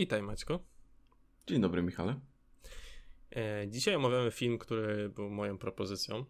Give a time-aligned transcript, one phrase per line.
[0.00, 0.60] Witaj Maćko.
[1.46, 2.20] Dzień dobry Michale.
[3.36, 6.24] E, dzisiaj omawiamy film, który był moją propozycją,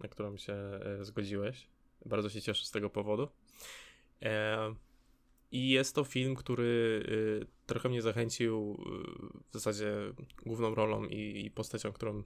[0.00, 1.68] na którą się e, zgodziłeś.
[2.06, 3.28] Bardzo się cieszę z tego powodu.
[4.22, 4.74] E,
[5.52, 7.02] I jest to film, który
[7.42, 9.94] e, trochę mnie zachęcił e, w zasadzie
[10.46, 12.22] główną rolą i, i postacią, którą,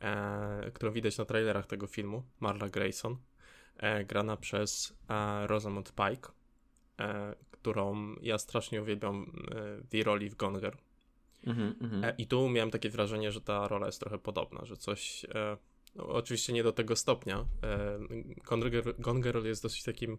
[0.00, 3.16] e, którą widać na trailerach tego filmu, Marla Grayson,
[4.06, 4.98] grana przez
[5.46, 6.28] Rosamund Pike
[7.60, 9.32] którą ja strasznie uwielbiam
[9.90, 10.76] w jej roli w Gonger.
[11.46, 12.12] Mm -hmm.
[12.18, 15.24] I tu miałem takie wrażenie, że ta rola jest trochę podobna, że coś.
[15.24, 15.56] E,
[15.94, 17.44] no, oczywiście nie do tego stopnia.
[17.62, 17.98] E,
[18.98, 20.18] Gone Girl jest dosyć takim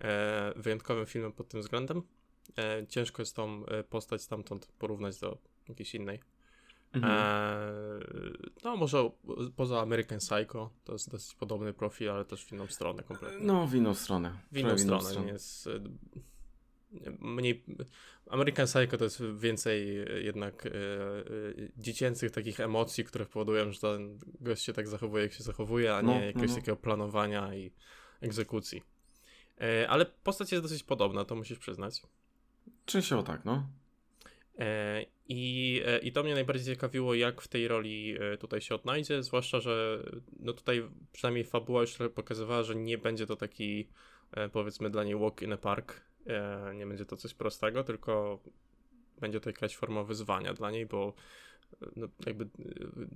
[0.00, 2.02] e, wyjątkowym filmem pod tym względem.
[2.58, 6.20] E, ciężko jest tą e, postać stamtąd porównać do jakiejś innej.
[6.92, 7.14] Mhm.
[7.14, 8.00] E,
[8.64, 9.10] no, może
[9.56, 13.46] poza American Psycho to jest dosyć podobny profil, ale też w inną stronę kompletnie.
[13.46, 14.32] No, w inną stronę.
[14.52, 15.04] W inną stronę.
[15.04, 15.32] stronę.
[15.32, 15.68] Jest
[17.18, 17.64] mniej.
[18.30, 20.72] American Psycho to jest więcej jednak e, e,
[21.76, 26.00] dziecięcych takich emocji, które powodują, że ten gość się tak zachowuje, jak się zachowuje, a
[26.00, 26.60] nie no, jakiegoś no, no.
[26.60, 27.72] takiego planowania i
[28.20, 28.82] egzekucji.
[29.60, 32.02] E, ale postać jest dosyć podobna, to musisz przyznać.
[32.84, 33.68] Częściowo tak, no.
[35.28, 40.02] I, I to mnie najbardziej ciekawiło, jak w tej roli tutaj się odnajdzie, zwłaszcza, że
[40.40, 43.88] no tutaj przynajmniej fabuła już pokazywała, że nie będzie to taki
[44.52, 46.07] powiedzmy dla niej walk in a park,
[46.74, 48.38] nie będzie to coś prostego, tylko
[49.20, 51.14] będzie to jakaś forma wyzwania dla niej, bo
[51.96, 52.48] no, jakby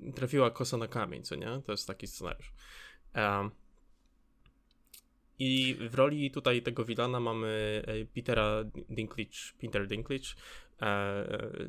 [0.08, 1.62] e, trafiła kosa na kamień, co nie?
[1.64, 2.52] To jest taki scenariusz.
[5.38, 10.28] I w roli tutaj tego Wilana mamy e, Petera Dinklage, Peter Dinklage.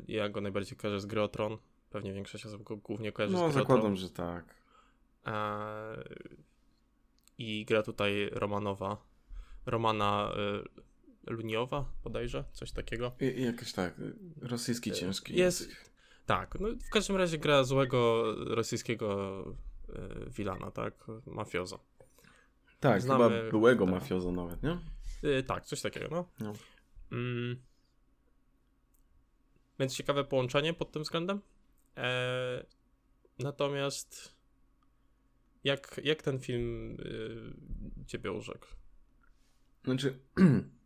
[0.08, 1.58] ja go najbardziej kojarzę z Grotron.
[1.90, 3.62] Pewnie większość osób go głównie kojarzy no, z Grotron.
[3.62, 4.54] No, zakładam, że tak.
[7.38, 8.96] I gra tutaj Romanowa.
[9.66, 10.32] Romana
[11.26, 13.12] Luniowa bodajże, coś takiego.
[13.20, 13.94] I, jakoś tak,
[14.42, 15.68] rosyjski e, ciężki jest.
[16.26, 19.44] Tak, no w każdym razie gra złego rosyjskiego
[19.88, 21.78] e, Wilana, tak, mafioza.
[22.80, 23.94] Tak, Znamy, chyba byłego tak.
[23.94, 24.78] mafioza nawet, nie?
[25.22, 26.28] E, tak, coś takiego, no.
[26.40, 26.52] no.
[27.12, 27.56] Mm.
[29.78, 31.40] Więc ciekawe połączenie pod tym względem.
[31.96, 32.64] E,
[33.38, 34.34] natomiast
[35.64, 38.66] jak, jak ten film y, ciebie urzekł?
[39.84, 40.18] Znaczy,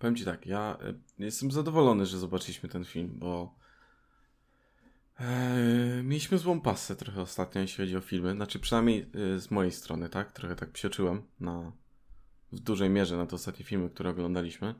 [0.00, 0.78] Powiem ci tak, ja
[1.18, 3.54] e, jestem zadowolony, że zobaczyliśmy ten film, bo
[5.18, 8.32] e, mieliśmy złą pasę trochę ostatnio, jeśli chodzi o filmy.
[8.32, 10.32] Znaczy, przynajmniej e, z mojej strony, tak?
[10.32, 11.72] Trochę tak psioczyłem na,
[12.52, 14.74] w dużej mierze na te ostatnie filmy, które oglądaliśmy.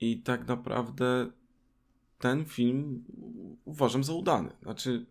[0.00, 1.30] I tak naprawdę
[2.18, 3.04] ten film
[3.64, 4.50] uważam za udany.
[4.62, 5.06] Znaczy,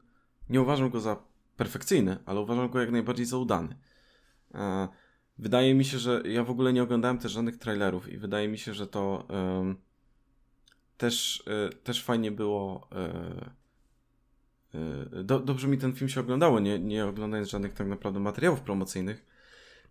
[0.49, 1.23] nie uważam go za
[1.57, 3.75] perfekcyjny, ale uważam go jak najbardziej za udany.
[4.53, 4.87] E,
[5.37, 8.57] Wydaje mi się, że ja w ogóle nie oglądałem też żadnych trailerów i wydaje mi
[8.57, 9.77] się, że to um,
[10.97, 12.89] też, y, też fajnie było.
[14.73, 18.19] Y, y, do, dobrze mi ten film się oglądało, nie, nie oglądając żadnych tak naprawdę
[18.19, 19.25] materiałów promocyjnych,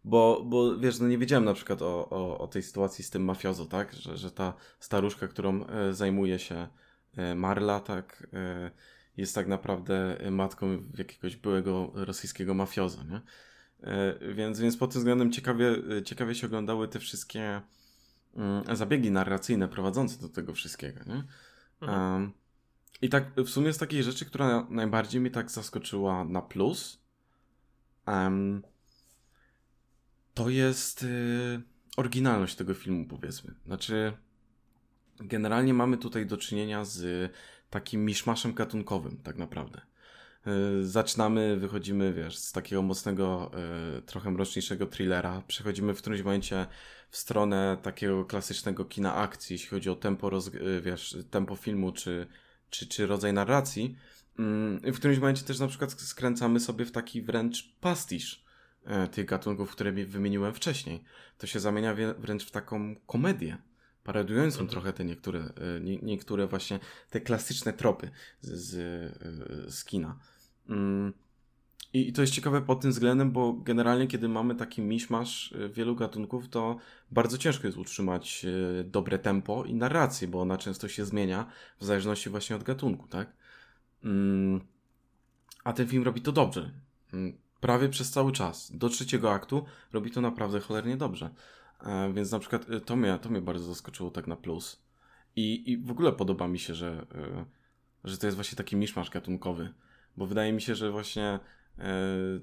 [0.04, 3.24] bo, bo wiesz, no nie wiedziałem na przykład o, o, o tej sytuacji z tym
[3.24, 3.92] mafiozo, tak?
[3.92, 6.68] Że, że ta staruszka, którą zajmuje się
[7.36, 8.26] Marla, tak,
[9.16, 13.20] jest tak naprawdę matką jakiegoś byłego rosyjskiego mafioza, nie?
[13.84, 17.60] E, więc, więc pod tym względem ciekawie, ciekawie się oglądały te wszystkie
[18.36, 21.00] mm, zabiegi narracyjne prowadzące do tego wszystkiego.
[21.06, 21.24] Nie?
[21.80, 22.32] Mhm.
[23.02, 27.04] I tak w sumie z takiej rzeczy, która najbardziej mnie tak zaskoczyła na plus,
[30.34, 31.62] to jest y,
[31.96, 33.54] oryginalność tego filmu, powiedzmy.
[33.66, 34.12] Znaczy,
[35.16, 37.32] generalnie mamy tutaj do czynienia z
[37.70, 39.80] takim miszmaszem gatunkowym, tak naprawdę.
[40.46, 43.50] E, zaczynamy, wychodzimy, wiesz, z takiego mocnego,
[43.98, 45.42] e, trochę mroczniejszego thrillera.
[45.46, 46.66] Przechodzimy w którymś momencie
[47.10, 51.92] w stronę takiego klasycznego kina akcji, jeśli chodzi o tempo, roz, e, wiesz, tempo filmu
[51.92, 52.26] czy,
[52.70, 53.96] czy, czy rodzaj narracji.
[54.38, 58.44] Mm, w którymś momencie też na przykład skręcamy sobie w taki wręcz pastisz
[59.12, 61.04] tych gatunków, które wymieniłem wcześniej.
[61.38, 63.58] To się zamienia wręcz w taką komedię
[64.02, 64.68] paradującą mhm.
[64.68, 66.80] trochę te niektóre, nie, niektóre właśnie
[67.10, 70.18] te klasyczne tropy z, z, z kina.
[70.68, 71.12] Mm.
[71.94, 75.96] I to jest ciekawe pod tym względem, bo generalnie, kiedy mamy taki miszmasz y, wielu
[75.96, 76.76] gatunków, to
[77.10, 81.46] bardzo ciężko jest utrzymać y, dobre tempo i narrację, bo ona często się zmienia
[81.78, 83.36] w zależności właśnie od gatunku, tak?
[84.04, 84.60] Mm.
[85.64, 86.70] A ten film robi to dobrze.
[87.12, 87.38] Mm.
[87.60, 88.76] Prawie przez cały czas.
[88.76, 91.30] Do trzeciego aktu robi to naprawdę cholernie dobrze.
[91.86, 94.82] E, więc na przykład y, to mnie, to mnie bardzo zaskoczyło tak na plus.
[95.36, 97.06] I, i w ogóle podoba mi się, że,
[98.04, 99.74] że to jest właśnie taki miszmasz gatunkowy
[100.16, 101.40] bo wydaje mi się, że właśnie e,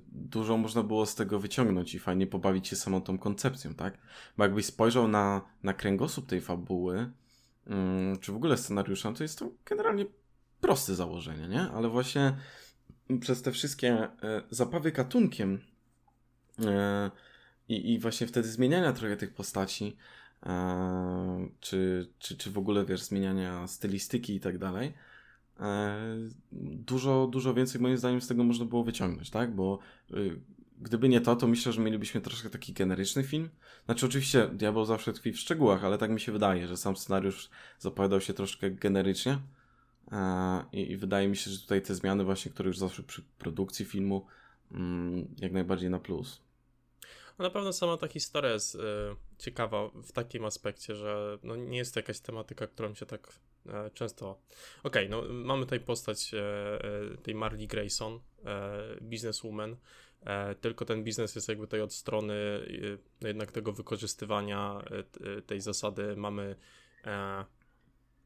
[0.08, 3.98] dużo można było z tego wyciągnąć i fajnie pobawić się samą tą koncepcją, tak?
[4.38, 7.12] Bo jakbyś spojrzał na, na kręgosłup tej fabuły,
[7.68, 10.06] mm, czy w ogóle scenariusza, to jest to generalnie
[10.62, 11.62] proste założenie, nie?
[11.62, 12.38] Ale właśnie
[13.20, 14.10] przez te wszystkie e,
[14.50, 15.62] zabawy gatunkiem
[16.66, 17.12] e,
[17.70, 19.98] i, i właśnie wtedy zmieniania trochę tych postaci,
[21.60, 24.94] czy, czy, czy w ogóle, wiesz, zmieniania stylistyki i tak dalej,
[26.52, 29.56] dużo, dużo więcej moim zdaniem z tego można było wyciągnąć, tak?
[29.56, 29.80] Bo
[30.12, 30.42] y,
[30.82, 33.50] gdyby nie to, to myślę, że mielibyśmy troszkę taki generyczny film.
[33.86, 37.50] Znaczy, oczywiście, diabeł zawsze tkwi w szczegółach, ale tak mi się wydaje, że sam scenariusz
[37.80, 39.40] zapowiadał się troszkę generycznie.
[40.72, 43.86] I, I, wydaje mi się, że tutaj te zmiany, właśnie, które już zawsze przy produkcji
[43.86, 44.26] filmu,
[44.72, 46.42] mm, jak najbardziej na plus.
[47.40, 48.80] Na pewno sama ta historia jest y,
[49.38, 53.51] ciekawa w takim aspekcie, że no, nie jest to jakaś tematyka, którą się tak e,
[53.94, 54.40] często.
[54.84, 59.76] Okej, okay, no mamy tutaj postać e, tej Marley Grayson, e, businesswoman,
[60.26, 62.36] E, tylko ten biznes jest jakby tutaj od strony
[63.22, 64.82] jednak tego wykorzystywania
[65.38, 66.56] e, tej zasady mamy
[67.06, 67.46] e,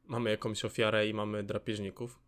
[0.08, 2.20] mamy jakąś ofiarę i mamy drapieżników.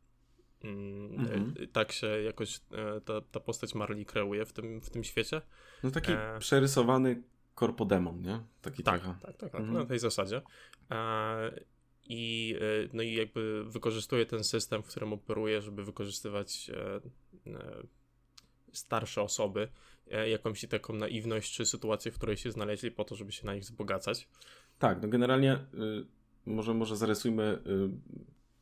[0.63, 1.53] Mm, mhm.
[1.74, 2.62] Tak się jakoś
[3.06, 5.42] ta, ta postać Marley kreuje w tym, w tym świecie.
[5.83, 6.39] No taki e...
[6.39, 7.24] przerysowany
[7.56, 8.39] korpodemon, nie?
[8.62, 9.19] Taki tak, trochę.
[9.21, 9.80] tak, tak, tak, mhm.
[9.80, 10.42] na tej zasadzie.
[10.92, 11.51] E...
[12.09, 12.56] I,
[12.94, 17.01] no i jakby wykorzystuje ten system, w którym operuje, żeby wykorzystywać e,
[18.71, 19.68] starsze osoby
[20.12, 23.54] e, jakąś taką naiwność czy sytuację, w której się znaleźli po to, żeby się na
[23.54, 24.27] nich wzbogacać.
[24.80, 25.57] Tak, no generalnie y,
[26.45, 27.89] może, może zarysujmy y,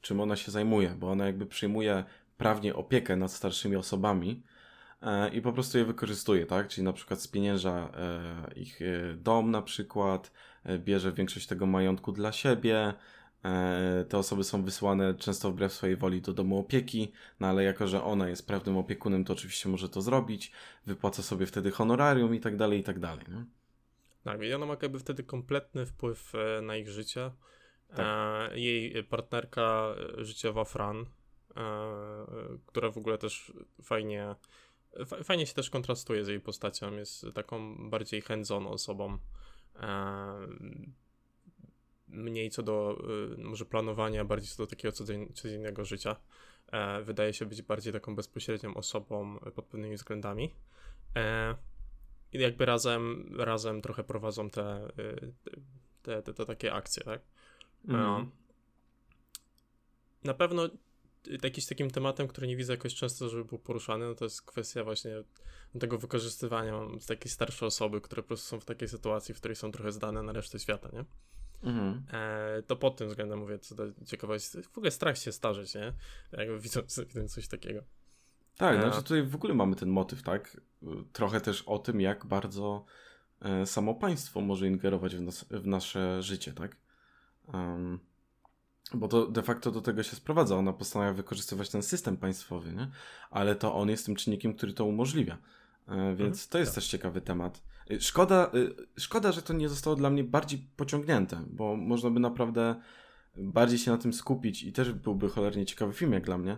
[0.01, 2.03] czym ona się zajmuje, bo ona jakby przyjmuje
[2.37, 4.43] prawnie opiekę nad starszymi osobami
[5.01, 6.67] e, i po prostu je wykorzystuje, tak?
[6.67, 10.31] Czyli na przykład spienięża e, ich e, dom na przykład,
[10.63, 13.24] e, bierze większość tego majątku dla siebie, E,
[14.09, 18.03] te osoby są wysłane często wbrew swojej woli do domu opieki, no ale jako, że
[18.03, 20.51] ona jest prawnym opiekunem, to oczywiście może to zrobić,
[20.85, 23.25] wypłaca sobie wtedy honorarium i tak dalej, i tak dalej.
[23.27, 23.45] Nie?
[24.23, 27.31] Tak, i ona ma jakby wtedy kompletny wpływ e, na ich życie.
[27.95, 27.99] Tak.
[28.51, 31.05] E, jej partnerka życiowa Fran,
[32.65, 33.53] która w ogóle też
[33.83, 34.35] fajnie,
[35.23, 39.17] fajnie się też kontrastuje z jej postacią, jest taką bardziej hands-on osobą
[42.15, 42.97] mniej co do
[43.33, 44.91] y, może planowania, bardziej co do takiego
[45.33, 46.15] codziennego życia.
[46.71, 50.53] E, wydaje się być bardziej taką bezpośrednią osobą pod pewnymi względami.
[51.15, 51.55] E,
[52.33, 55.33] I jakby razem, razem trochę prowadzą te, y,
[56.03, 57.21] te, te, te takie akcje, tak?
[57.87, 58.31] Mm.
[60.23, 60.69] Na pewno
[61.43, 64.83] jakiś takim tematem, który nie widzę jakoś często, żeby był poruszany, no to jest kwestia
[64.83, 65.23] właśnie
[65.79, 66.73] tego wykorzystywania
[67.07, 70.23] takiej starszej osoby, które po prostu są w takiej sytuacji, w której są trochę zdane
[70.23, 71.05] na resztę świata, nie?
[71.65, 72.03] Mhm.
[72.13, 74.63] E, to pod tym względem mówię, co do ciekawości.
[74.63, 75.93] W ogóle strach się starzeć, nie?
[76.31, 77.83] Jakby widząc, widząc coś takiego.
[78.57, 78.81] Tak, e...
[78.81, 80.61] znaczy tutaj w ogóle mamy ten motyw, tak?
[81.13, 82.85] Trochę też o tym, jak bardzo
[83.41, 86.77] e, samo państwo może ingerować w, nas, w nasze życie, tak?
[87.53, 87.99] Um,
[88.93, 90.55] bo to de facto do tego się sprowadza.
[90.55, 92.91] Ona postanawia wykorzystywać ten system państwowy, nie?
[93.29, 95.37] ale to on jest tym czynnikiem, który to umożliwia.
[95.87, 96.75] E, więc mhm, to jest tak.
[96.75, 97.61] też ciekawy temat.
[97.91, 102.19] Y, szkoda, y, szkoda, że to nie zostało dla mnie bardziej pociągnięte, bo można by
[102.19, 102.75] naprawdę
[103.37, 106.57] bardziej się na tym skupić i też byłby cholernie ciekawy film jak dla mnie.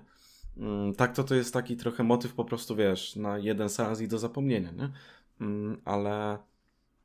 [0.58, 4.08] Mm, tak to to jest taki trochę motyw po prostu, wiesz, na jeden seans i
[4.08, 4.90] do zapomnienia, nie?
[5.42, 6.38] Mm, ale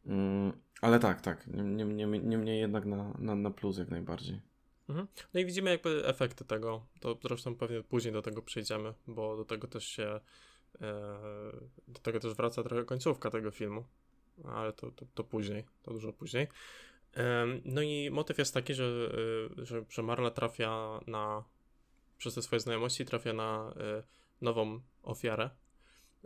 [0.07, 0.53] mm,
[0.83, 1.47] ale tak, tak.
[1.47, 4.41] Niemniej nie, nie, nie jednak na, na, na plus jak najbardziej.
[4.89, 5.09] Mhm.
[5.35, 6.87] No i widzimy jakby efekty tego.
[7.01, 10.21] To zresztą pewnie później do tego przejdziemy, bo do tego też się e,
[11.89, 13.85] do tego też wraca trochę końcówka tego filmu
[14.45, 16.47] ale to, to, to później, to dużo później.
[17.65, 18.85] No i motyw jest taki, że,
[19.59, 21.45] y, że, że Marla trafia na,
[22.19, 24.03] przez te swoje znajomości trafia na y,
[24.41, 25.51] nową ofiarę,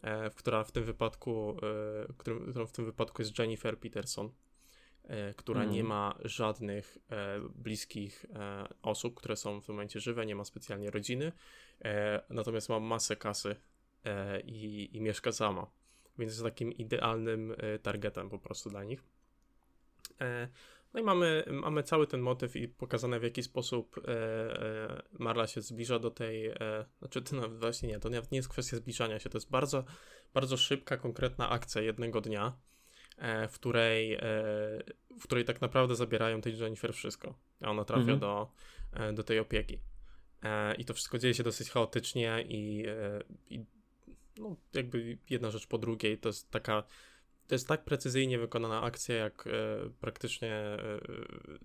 [0.02, 1.56] e, która w tym wypadku,
[2.18, 4.30] którą w tym wypadku jest Jennifer Peterson,
[5.04, 5.74] e, która mm.
[5.74, 8.26] nie ma żadnych e, bliskich
[8.82, 11.32] osób, które są w tym momencie żywe, nie ma specjalnie rodziny,
[12.30, 13.56] natomiast ma masę kasy
[14.44, 15.70] i, i mieszka sama
[16.18, 19.02] więc jest takim idealnym e, targetem po prostu dla nich.
[20.20, 20.48] E,
[20.94, 25.60] no i mamy, mamy cały ten motyw i pokazane w jaki sposób e, Marla się
[25.60, 26.50] zbliża do tej,
[26.98, 29.84] znaczy to nawet właśnie nie, to nie jest kwestia zbliżania się, to jest bardzo,
[30.34, 32.56] bardzo szybka, konkretna akcja jednego dnia,
[33.48, 34.18] w której,
[35.20, 38.18] w której tak naprawdę zabierają tej Jennifer wszystko, a ona trafia mhm.
[38.18, 38.50] do,
[39.12, 39.80] do tej opieki.
[40.78, 42.84] I to wszystko dzieje się dosyć chaotycznie i,
[43.50, 43.64] i
[44.38, 46.18] no, jakby jedna rzecz po drugiej.
[46.18, 46.82] To jest taka,
[47.46, 49.50] to jest tak precyzyjnie wykonana akcja, jak e,
[50.00, 50.78] praktycznie e,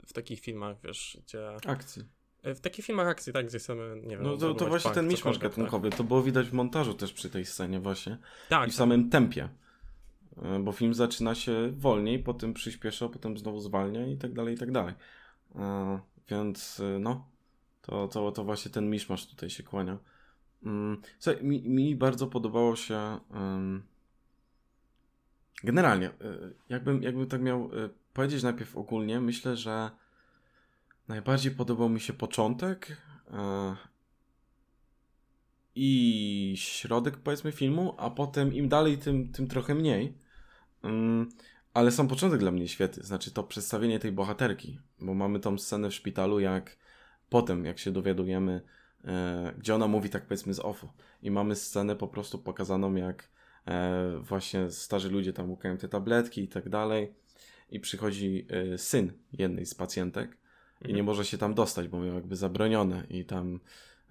[0.06, 1.56] w takich filmach, wiesz, gdzie...
[1.68, 2.04] Akcji.
[2.44, 4.24] E, w takich filmach akcji, tak, gdzie chcemy, nie wiem...
[4.24, 5.98] No to, to właśnie ten miszmasz gatunkowy, tak.
[5.98, 8.18] to było widać w montażu też przy tej scenie właśnie.
[8.50, 8.68] Tak.
[8.68, 8.78] I w tak.
[8.78, 9.50] samym tempie.
[10.42, 14.58] E, bo film zaczyna się wolniej, potem przyspiesza, potem znowu zwalnia i tak dalej, i
[14.58, 14.94] tak dalej.
[15.56, 16.00] E,
[16.30, 17.28] więc no,
[17.82, 19.98] to, to, to właśnie ten miszmasz tutaj się kłania.
[20.64, 23.20] Mm, słuchaj, mi, mi bardzo podobało się
[25.64, 29.92] generalnie, y, jakbym, jakbym tak miał y, powiedzieć najpierw ogólnie, myślę, że
[31.08, 32.98] najbardziej podobał mi się początek
[35.76, 40.18] i środek powiedzmy filmu, a potem im dalej, tym, tym trochę mniej.
[40.84, 41.30] Um,
[41.74, 45.90] ale sam początek dla mnie świetny, znaczy to przedstawienie tej bohaterki, bo mamy tą scenę
[45.90, 46.78] w szpitalu, jak
[47.30, 48.81] potem, jak się dowiadujemy, e,
[49.58, 50.90] gdzie ona mówi tak powiedzmy z offu.
[51.22, 53.30] I mamy scenę po prostu pokazaną, jak
[53.68, 57.14] e, właśnie starzy ludzie tam łukają te tabletki i tak dalej.
[57.70, 60.38] I przychodzi e, syn jednej z pacjentek
[60.82, 61.06] i nie mhm.
[61.06, 63.60] może się tam dostać, bo miał jakby zabronione i tam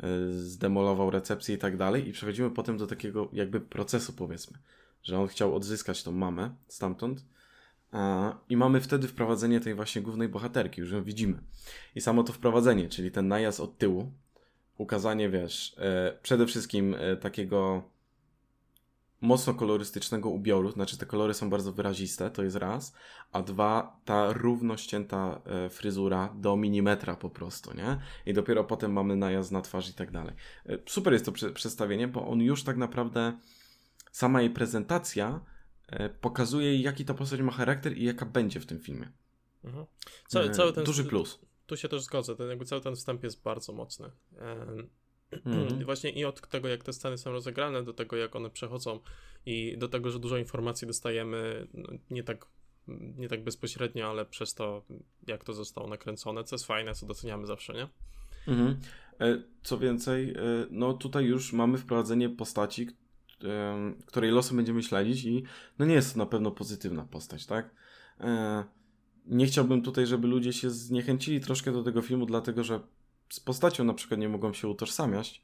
[0.00, 2.08] e, zdemolował recepcję i tak dalej.
[2.08, 4.58] I przechodzimy potem do takiego jakby procesu powiedzmy,
[5.02, 7.24] że on chciał odzyskać tą mamę stamtąd
[8.48, 11.42] i mamy wtedy wprowadzenie tej właśnie głównej bohaterki, już ją widzimy.
[11.94, 14.12] I samo to wprowadzenie, czyli ten najazd od tyłu,
[14.80, 17.82] ukazanie, wiesz, e, przede wszystkim e, takiego
[19.20, 22.94] mocno kolorystycznego ubioru, znaczy te kolory są bardzo wyraziste, to jest raz,
[23.32, 27.98] a dwa, ta równo ścięta e, fryzura do milimetra po prostu, nie?
[28.26, 30.34] I dopiero potem mamy najazd na twarz i tak dalej.
[30.86, 33.38] Super jest to przedstawienie, bo on już tak naprawdę,
[34.12, 35.40] sama jej prezentacja
[36.20, 39.08] pokazuje, jaki ta postać ma charakter i jaka będzie w tym filmie.
[39.64, 39.86] Mhm.
[40.28, 41.38] Cały, cały ten, Duży plus.
[41.70, 44.10] Tu się też zgodzę, ten, jakby cały ten wstęp jest bardzo mocny.
[44.38, 45.84] Mhm.
[45.84, 49.00] Właśnie i od tego, jak te sceny są rozegrane, do tego, jak one przechodzą
[49.46, 52.46] i do tego, że dużo informacji dostajemy, no, nie tak
[53.16, 54.82] nie tak bezpośrednio, ale przez to,
[55.26, 57.88] jak to zostało nakręcone, co jest fajne, co doceniamy zawsze, nie?
[58.48, 58.80] Mhm.
[59.20, 60.34] E, co więcej,
[60.70, 62.88] no tutaj już mamy wprowadzenie postaci,
[64.06, 65.44] której losy będziemy śledzić i
[65.78, 67.70] no nie jest to na pewno pozytywna postać, tak?
[69.26, 72.80] Nie chciałbym tutaj, żeby ludzie się zniechęcili troszkę do tego filmu, dlatego że
[73.28, 75.42] z postacią na przykład nie mogą się utożsamiać,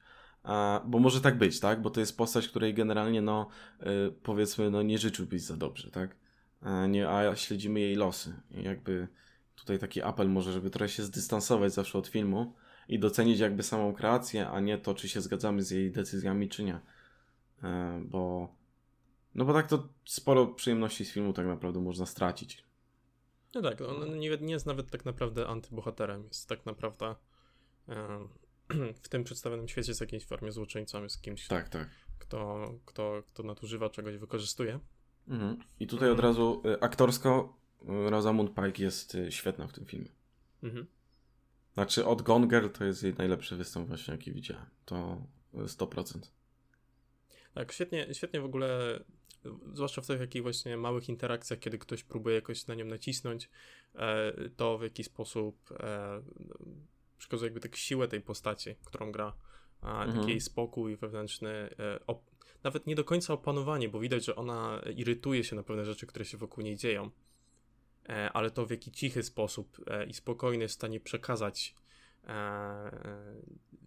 [0.84, 1.82] bo może tak być, tak?
[1.82, 3.48] Bo to jest postać, której generalnie, no,
[3.80, 3.86] e,
[4.22, 6.16] powiedzmy, no, nie życzyłbyś za dobrze, tak?
[6.88, 8.34] Nie, a śledzimy jej losy.
[8.50, 9.08] I jakby
[9.54, 12.54] tutaj taki apel może, żeby trochę się zdystansować zawsze od filmu
[12.88, 16.64] i docenić jakby samą kreację, a nie to, czy się zgadzamy z jej decyzjami, czy
[16.64, 16.80] nie.
[17.62, 18.54] E, bo
[19.34, 22.65] no bo tak to sporo przyjemności z filmu tak naprawdę można stracić.
[23.56, 27.14] No tak, on nie, nie jest nawet tak naprawdę antybohaterem, jest tak naprawdę
[29.02, 31.88] w tym przedstawionym świecie jest w jakiejś formie złoczyńcą, jest kimś, tak, tak.
[32.18, 34.80] Kto, kto, kto nadużywa czegoś, wykorzystuje.
[35.28, 35.58] Mhm.
[35.80, 40.10] I tutaj od razu y, aktorsko y, Rosamund Pike jest y, świetna w tym filmie.
[40.62, 40.86] Mhm.
[41.74, 44.66] Znaczy od Gone Girl to jest jej najlepszy występ właśnie jaki widziałem.
[44.84, 45.22] To
[45.54, 46.18] 100%.
[47.54, 49.00] Tak, świetnie, świetnie w ogóle,
[49.72, 53.50] zwłaszcza w tych takich właśnie małych interakcjach, kiedy ktoś próbuje jakoś na nią nacisnąć,
[53.94, 56.22] e, to w jaki sposób e,
[57.18, 59.32] przekazuje jakby tak siłę tej postaci, którą gra,
[59.80, 60.18] a mhm.
[60.18, 62.00] taki jej spokój wewnętrzny, e,
[62.64, 66.24] nawet nie do końca opanowanie, bo widać, że ona irytuje się na pewne rzeczy, które
[66.24, 67.10] się wokół niej dzieją,
[68.32, 71.74] ale to w jaki cichy sposób i spokojny jest w stanie przekazać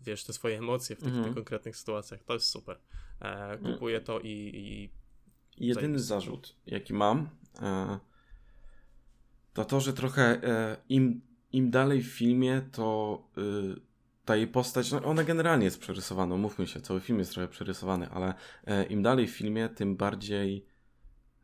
[0.02, 2.80] wiesz, te swoje emocje w tych, tych konkretnych sytuacjach, to jest super.
[3.64, 4.52] Kupuję to i.
[4.54, 4.90] i
[5.60, 7.30] Jedyny zarzut, jaki mam,
[7.62, 8.00] e,
[9.54, 13.82] to to, że trochę e, im, im dalej w filmie, to y,
[14.26, 18.10] ta jej postać, no ona generalnie jest przerysowana, mówmy się, cały film jest trochę przerysowany,
[18.10, 18.34] ale
[18.66, 20.66] e, im dalej w filmie, tym bardziej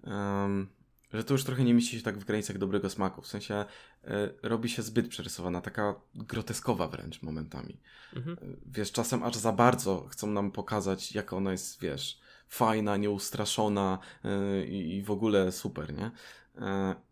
[0.04, 0.68] um,
[1.14, 3.22] że to już trochę nie mieści się tak w granicach dobrego smaku.
[3.22, 3.66] W sensie e,
[4.44, 7.78] robi się zbyt przerysowana, taka groteskowa wręcz momentami.
[8.16, 8.38] Mhm.
[8.42, 12.20] E, wiesz, czasem aż za bardzo chcą nam pokazać, jak ona jest, wiesz,
[12.58, 16.12] fajna, nieustraszona e, i w ogóle super, nie?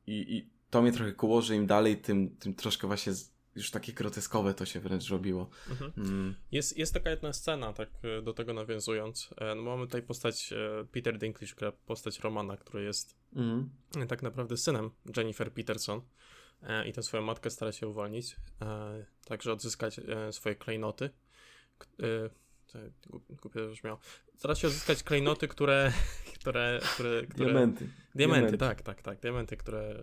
[0.07, 3.13] I, I to mnie trochę koło, że im dalej, tym, tym troszkę właśnie
[3.55, 5.50] już takie groteskowe to się wręcz robiło.
[5.69, 5.91] Mhm.
[5.97, 6.35] Mm.
[6.51, 9.29] Jest, jest taka jedna scena, tak e, do tego nawiązując.
[9.38, 13.69] E, no mamy tutaj postać e, Peter Dinklage, gra postać Romana, który jest mhm.
[14.07, 16.01] tak naprawdę synem Jennifer Peterson
[16.85, 18.35] i tę swoją matkę stara się uwolnić,
[19.25, 20.00] także odzyskać
[20.31, 21.09] swoje klejnoty.
[23.42, 24.00] Głupio brzmiało.
[24.36, 25.94] Stara się odzyskać klejnoty, które,
[26.39, 27.46] które, które, które...
[27.46, 27.89] Diamenty.
[28.15, 28.58] Diamenty.
[28.58, 29.20] Tak, tak, tak.
[29.20, 29.96] Diamenty, które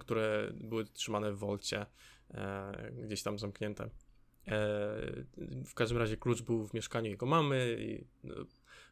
[0.00, 1.86] które były trzymane w wolcie,
[2.30, 3.84] e, gdzieś tam zamknięte.
[3.84, 3.90] E,
[5.64, 8.34] w każdym razie klucz był w mieszkaniu jego mamy i no,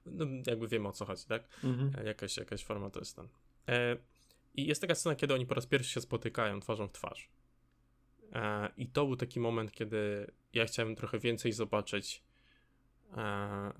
[0.07, 1.49] no jakby wiemy o co chodzi, tak?
[1.65, 1.93] Mhm.
[1.99, 3.29] E, jakaś, jakaś forma to jest ten.
[3.69, 3.97] E,
[4.55, 7.29] I jest taka scena, kiedy oni po raz pierwszy się spotykają twarzą w twarz.
[8.33, 12.23] E, I to był taki moment, kiedy ja chciałem trochę więcej zobaczyć
[13.17, 13.73] e,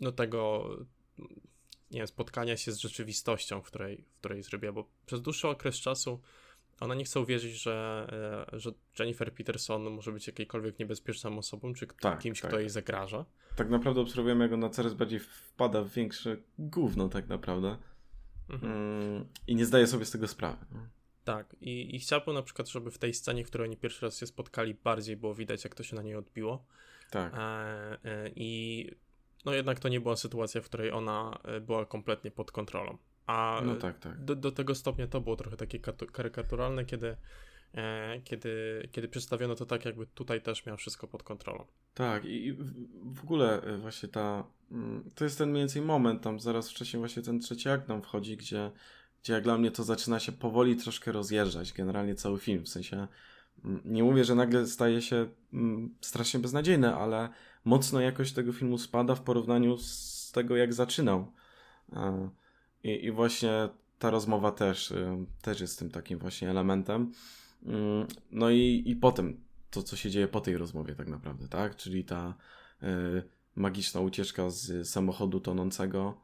[0.00, 0.68] no tego
[1.90, 5.76] nie wiem, spotkania się z rzeczywistością, w której, w której zrobiła, bo przez dłuższy okres
[5.76, 6.20] czasu
[6.80, 8.06] ona nie chce uwierzyć, że,
[8.52, 12.50] e, że Jennifer Peterson może być jakiejkolwiek niebezpieczną osobą, czy tak, kimś, tak.
[12.50, 13.24] kto jej zagraża.
[13.56, 17.76] Tak naprawdę obserwujemy, jak ona coraz bardziej wpada w większe gówno tak naprawdę
[18.48, 18.72] mhm.
[18.72, 20.66] mm, i nie zdaje sobie z tego sprawy.
[21.24, 24.18] Tak, i, i chciałbym na przykład, żeby w tej scenie, w której oni pierwszy raz
[24.18, 26.64] się spotkali, bardziej było widać, jak to się na niej odbiło.
[27.10, 27.34] Tak.
[27.34, 27.38] E,
[28.04, 28.90] e, I
[29.44, 32.98] no jednak to nie była sytuacja, w której ona e, była kompletnie pod kontrolą.
[33.26, 34.24] A no tak, tak.
[34.24, 35.78] Do, do tego stopnia to było trochę takie
[36.12, 37.16] karykaturalne, kiedy,
[38.24, 41.66] kiedy, kiedy przedstawiono to tak, jakby tutaj też miał wszystko pod kontrolą.
[41.94, 42.52] Tak, i
[43.02, 44.44] w ogóle właśnie ta.
[44.70, 48.02] Mm, to jest ten mniej więcej moment, tam zaraz wcześniej właśnie ten trzeci akt nam
[48.02, 48.70] wchodzi, gdzie,
[49.22, 53.08] gdzie jak dla mnie to zaczyna się powoli troszkę rozjeżdżać, generalnie cały film, w sensie
[53.64, 57.28] mm, nie mówię, że nagle staje się mm, strasznie beznadziejny, ale
[57.64, 61.32] mocno jakość tego filmu spada w porównaniu z tego, jak zaczynał.
[61.92, 62.30] E,
[62.84, 63.68] I, i właśnie
[64.00, 67.12] ta rozmowa też, y, też jest tym takim właśnie elementem.
[67.66, 71.76] Mm, no i, i potem to, co się dzieje po tej rozmowie, tak naprawdę, tak?
[71.76, 72.34] Czyli ta
[72.82, 73.22] y,
[73.56, 76.20] magiczna ucieczka z samochodu tonącego,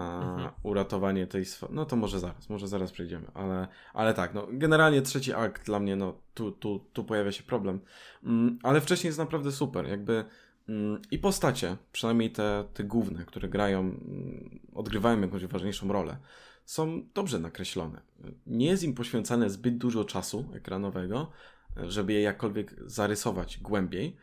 [0.00, 0.50] mhm.
[0.62, 1.44] uratowanie tej.
[1.70, 5.80] No to może zaraz, może zaraz przejdziemy, ale, ale tak, no generalnie trzeci akt dla
[5.80, 7.80] mnie, no tu, tu, tu pojawia się problem,
[8.24, 10.24] mm, ale wcześniej jest naprawdę super, jakby
[10.68, 16.16] Mm, I postacie, przynajmniej te, te główne, które grają, mm, odgrywają jakąś ważniejszą rolę,
[16.64, 18.00] są dobrze nakreślone.
[18.46, 21.30] Nie jest im poświęcane zbyt dużo czasu ekranowego,
[21.76, 24.16] żeby je jakkolwiek zarysować głębiej,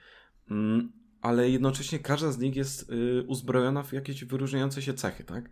[0.51, 0.91] mm,
[1.25, 5.49] ale jednocześnie każda z nich jest y, uzbrojona w jakieś wyróżniające się cechy, tak?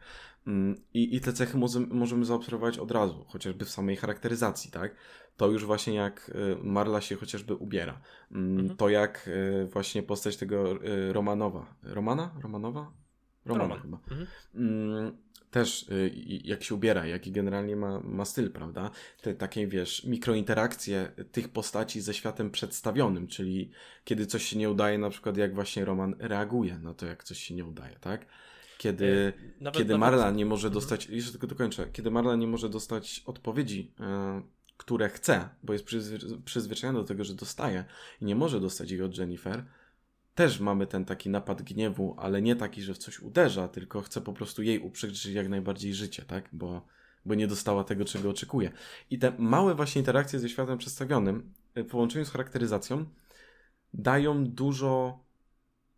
[0.93, 1.57] I, i te cechy
[1.89, 4.95] możemy zaobserwować od razu, chociażby w samej charakteryzacji, tak?
[5.37, 8.01] to już właśnie jak y, Marla się chociażby ubiera.
[8.31, 8.77] Mm, mhm.
[8.77, 10.63] To jak y, właśnie postać tego
[11.11, 11.75] Romanowa.
[11.83, 12.31] Romana?
[12.43, 12.91] Romanowa?
[13.45, 13.81] Romana Roman.
[13.81, 13.97] chyba.
[13.97, 14.27] Mhm.
[14.55, 15.17] Mm,
[15.51, 15.85] też
[16.43, 18.91] jak się ubiera, jaki generalnie ma, ma styl, prawda?
[19.21, 23.71] Te takie, wiesz, mikrointerakcje tych postaci ze światem przedstawionym, czyli
[24.03, 27.39] kiedy coś się nie udaje, na przykład jak właśnie Roman reaguje na to, jak coś
[27.39, 28.25] się nie udaje, tak?
[28.77, 30.35] Kiedy, nawet, kiedy Marla nawet...
[30.35, 30.73] nie może mhm.
[30.73, 33.91] dostać, jeszcze tylko dokończę, kiedy Marla nie może dostać odpowiedzi
[34.77, 37.85] które chce, bo jest przyzwy przyzwyczajona do tego, że dostaje
[38.21, 39.65] i nie może dostać ich od Jennifer,
[40.35, 44.21] też mamy ten taki napad gniewu, ale nie taki, że w coś uderza, tylko chce
[44.21, 46.49] po prostu jej uprzeć jak najbardziej życie, tak?
[46.53, 46.85] Bo,
[47.25, 48.71] bo nie dostała tego, czego oczekuje.
[49.09, 53.05] I te małe właśnie interakcje ze światem przedstawionym, w połączeniu z charakteryzacją,
[53.93, 55.19] dają dużo,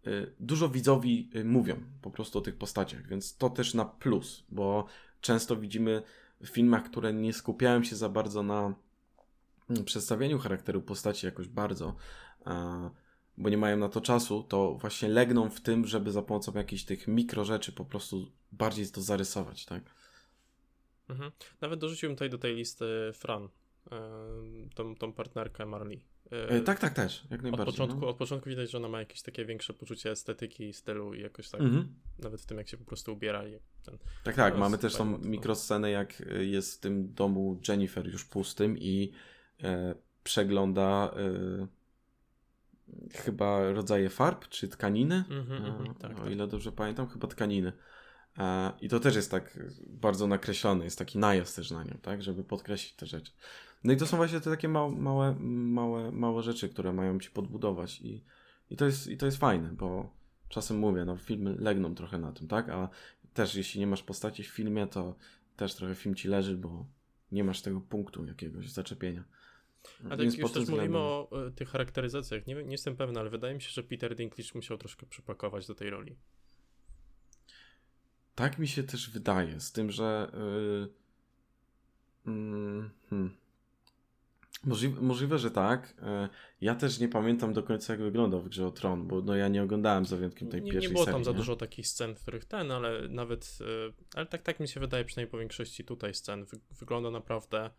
[0.07, 4.43] y, dużo widzowi y, mówią po prostu o tych postaciach, więc to też na plus,
[4.49, 4.85] bo
[5.21, 6.01] często widzimy
[6.41, 8.73] w filmach, które nie skupiają się za bardzo na
[9.69, 11.95] mm, przedstawieniu charakteru postaci jakoś bardzo,
[13.37, 16.83] bo nie mają na to czasu, to właśnie legną w tym, żeby za pomocą jakichś
[16.83, 19.83] tych mikro rzeczy po prostu bardziej to zarysować, tak?
[21.09, 21.31] Mhm.
[21.61, 23.49] Nawet dorzuciłbym tutaj do tej listy Fran,
[24.75, 26.05] tą, tą partnerkę Marley.
[26.31, 27.67] E, tak, tak, też, jak najbardziej.
[27.67, 28.07] Od początku, no.
[28.07, 31.61] od początku widać, że ona ma jakieś takie większe poczucie estetyki, stylu i jakoś tak,
[31.61, 31.95] mhm.
[32.19, 33.47] nawet w tym, jak się po prostu ubiera.
[33.47, 38.07] I ten, tak, tak, mamy też tą mikroscenę, jak e, jest w tym domu Jennifer
[38.07, 39.11] już pustym i
[39.63, 41.67] e, przegląda e,
[43.13, 46.31] chyba rodzaje farb, czy tkaniny, mhm, mhm, tak, o tak.
[46.31, 47.73] ile dobrze pamiętam, chyba tkaniny.
[48.37, 52.23] E, I to też jest tak bardzo nakreślone, jest taki najazd też na nią, tak,
[52.23, 53.31] żeby podkreślić te rzeczy.
[53.83, 57.31] No i to są właśnie te takie małe, małe, małe, małe rzeczy, które mają ci
[57.31, 58.23] podbudować i,
[58.69, 60.13] i, to jest, i to jest fajne, bo
[60.49, 62.69] czasem mówię, no filmy legną trochę na tym, tak?
[62.69, 62.89] A
[63.33, 65.15] też jeśli nie masz postaci w filmie, to
[65.55, 66.85] też trochę film ci leży, bo
[67.31, 69.23] nie masz tego punktu jakiegoś zaczepienia.
[70.09, 72.47] A tak już też mówimy o y, tych charakteryzacjach.
[72.47, 75.75] Nie, nie jestem pewny, ale wydaje mi się, że Peter Dinklage musiał troszkę przypakować do
[75.75, 76.15] tej roli.
[78.35, 80.31] Tak mi się też wydaje, z tym, że
[82.25, 83.37] yy, yy, hmm.
[84.65, 85.93] Możliwe, możliwe, że tak.
[86.01, 86.29] E,
[86.61, 89.47] ja też nie pamiętam do końca, jak wyglądał w grze o Tron, bo no ja
[89.47, 91.37] nie oglądałem za wyjątkiem tej nie, pierwszej Nie było serii, tam za nie?
[91.37, 95.05] dużo takich scen, w których ten, ale nawet, e, ale tak, tak mi się wydaje,
[95.05, 97.69] przynajmniej po większości tutaj scen, wygląda naprawdę,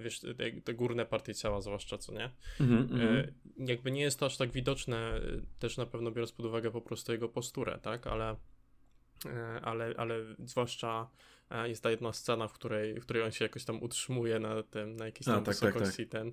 [0.00, 0.20] wiesz,
[0.64, 2.30] te, górne partie ciała zwłaszcza, co nie?
[2.60, 3.32] Mm -hmm.
[3.56, 5.20] Jakby nie jest to aż tak widoczne,
[5.58, 8.36] też na pewno biorąc pod uwagę po prostu jego posturę, tak, ale
[9.62, 11.10] ale, ale zwłaszcza
[11.64, 14.96] jest ta jedna scena, w której, w której on się jakoś tam utrzymuje na tym,
[14.96, 16.22] na jakiejś tam A, tak, wysokości tak, tak.
[16.22, 16.32] ten.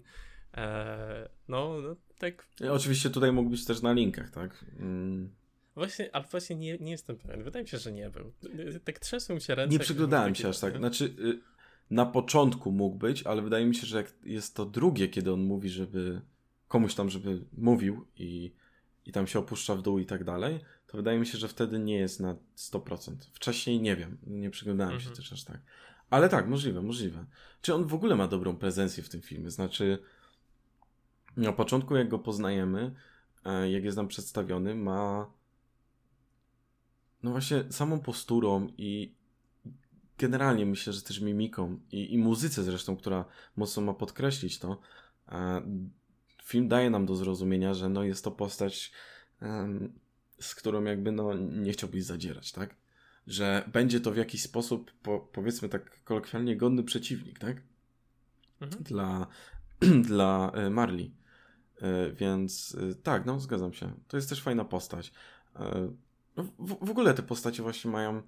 [0.64, 2.48] E, no, no, tak.
[2.70, 4.66] oczywiście tutaj mógł być też na linkach, tak?
[4.80, 5.36] Mm.
[5.76, 7.44] Właśnie, ale właśnie nie, nie jestem pewien.
[7.44, 8.34] Wydaje mi się, że nie był.
[8.84, 9.74] Tak trzęsą mi się ręce.
[9.74, 10.78] Nie przyglądałem się aż tak.
[10.78, 11.40] Znaczy, y,
[11.90, 15.70] na początku mógł być, ale wydaje mi się, że jest to drugie, kiedy on mówi,
[15.70, 16.22] żeby
[16.68, 18.54] komuś tam, żeby mówił i,
[19.06, 21.80] i tam się opuszcza w dół i tak dalej, to wydaje mi się, że wtedy
[21.80, 23.16] nie jest na 100%.
[23.34, 25.10] Wcześniej nie wiem, nie przyglądałem mhm.
[25.10, 25.62] się też aż tak.
[26.10, 27.26] Ale tak, możliwe, możliwe.
[27.62, 29.52] Czy on w ogóle ma dobrą prezencję w tym filmie?
[29.52, 30.00] Znaczy,
[31.38, 32.96] na początku jak go poznajemy,
[33.46, 35.32] e, jak jest nam przedstawiony, ma
[37.24, 39.16] no właśnie samą posturą i
[40.18, 43.26] generalnie myślę, że też mimiką i, i muzyce zresztą, która
[43.56, 44.80] mocno ma podkreślić to,
[46.44, 48.92] film daje nam do zrozumienia, że no jest to postać,
[50.40, 52.76] z którą jakby no nie chciałbyś zadzierać, tak?
[53.28, 57.62] Że będzie to w jakiś sposób, po, powiedzmy tak kolokwialnie, godny przeciwnik, tak?
[58.62, 58.84] Mhm.
[58.84, 59.28] Dla,
[60.10, 61.12] dla e, Marley.
[61.82, 63.94] E, więc e, tak, no zgadzam się.
[64.08, 65.12] To jest też fajna postać.
[66.36, 68.22] No, w, w ogóle te postacie właśnie mają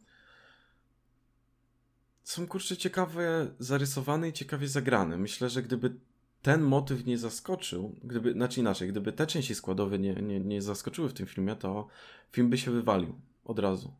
[2.30, 5.18] są kurczę ciekawe zarysowane i ciekawie zagrane.
[5.18, 5.96] Myślę, że gdyby
[6.42, 11.10] ten motyw nie zaskoczył, gdyby, znaczy inaczej, gdyby te części składowe nie, nie, nie zaskoczyły
[11.10, 11.88] w tym filmie, to
[12.32, 13.94] film by się wywalił od razu.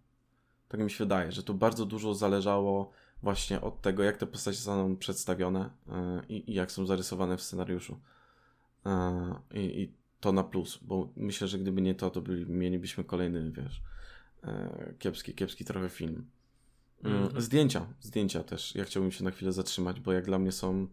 [0.68, 2.92] Tak mi się wydaje, że tu bardzo dużo zależało
[3.24, 8.00] właśnie od tego, jak te postacie zostaną przedstawione yy, i, jak są zarysowane w scenariuszu.
[8.86, 8.92] Yy,
[9.64, 13.82] I to na plus, bo myślę, że gdyby nie to, to by, mielibyśmy kolejny, wiesz,
[14.44, 16.26] yy, kiepski, kiepski trochę film.
[17.04, 18.76] Mm, zdjęcia, zdjęcia też.
[18.76, 20.88] Ja chciałbym się na chwilę zatrzymać, bo jak dla mnie są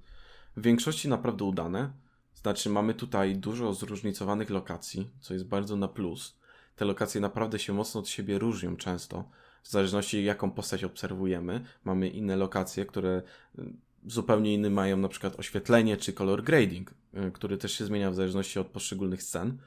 [0.57, 1.93] w większości naprawdę udane.
[2.35, 6.37] Znaczy, mamy tutaj dużo zróżnicowanych lokacji, co jest bardzo na plus.
[6.77, 9.25] Te lokacje naprawdę się mocno od siebie różnią często,
[9.63, 11.65] w zależności jaką postać obserwujemy.
[11.85, 13.23] Mamy inne lokacje, które
[13.59, 13.63] y,
[14.07, 18.15] zupełnie inny mają na przykład oświetlenie czy color grading, y, który też się zmienia w
[18.15, 19.59] zależności od poszczególnych scen.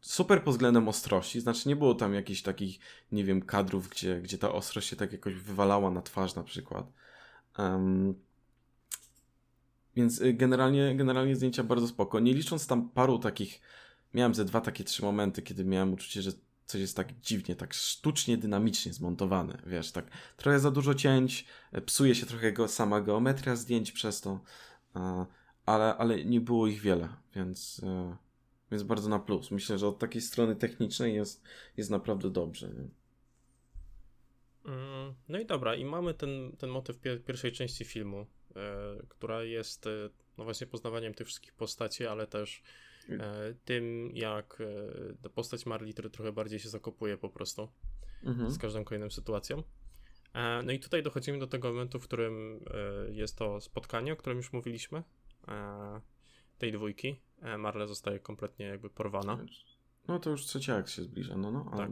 [0.00, 2.78] Super pod względem ostrości, znaczy nie było tam jakichś takich,
[3.12, 6.92] nie wiem, kadrów, gdzie, gdzie ta ostrość się tak jakoś wywalała na twarz na przykład.
[7.58, 8.14] Um,
[9.96, 12.20] więc y, generalnie, generalnie zdjęcia bardzo spoko.
[12.20, 13.60] Nie licząc tam paru takich,
[14.14, 16.32] miałem ze dwa takie trzy momenty, kiedy miałem uczucie, że
[16.66, 20.04] coś jest tak dziwnie, tak sztucznie, dynamicznie zmontowane, wiesz, tak
[20.36, 24.40] trochę za dużo cięć, e, psuje się trochę go, sama geometria zdjęć przez to,
[25.66, 28.16] ale, ale nie było ich wiele, więc, e,
[28.70, 29.50] więc bardzo na plus.
[29.50, 31.42] Myślę, że od takiej strony technicznej jest,
[31.76, 32.68] jest naprawdę dobrze.
[32.68, 32.88] Nie?
[34.72, 39.86] Mm, no i dobra, i mamy ten, ten motyw pierwszej części filmu, E, która jest
[39.86, 39.90] e,
[40.38, 42.62] no właśnie poznawaniem tych wszystkich postaci, ale też
[43.08, 44.62] e, tym, jak
[45.34, 47.68] postać Marley trochę bardziej się zakopuje po prostu
[48.24, 48.50] mhm.
[48.50, 49.62] z każdą kolejną sytuacją.
[50.64, 52.64] No i tutaj dochodzimy do tego momentu, w którym
[53.08, 55.02] jest to spotkanie, o którym już mówiliśmy,
[56.58, 57.20] tej dwójki.
[57.58, 59.38] Marle zostaje kompletnie jakby porwana.
[60.08, 61.90] No to już trzeci akt się zbliża, no no, tak.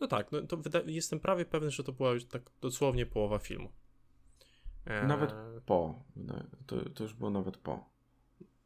[0.00, 3.72] No tak, no to jestem prawie pewny, że to była już tak dosłownie połowa filmu.
[4.86, 6.04] Nawet e, po.
[6.66, 7.92] To, to już było nawet po.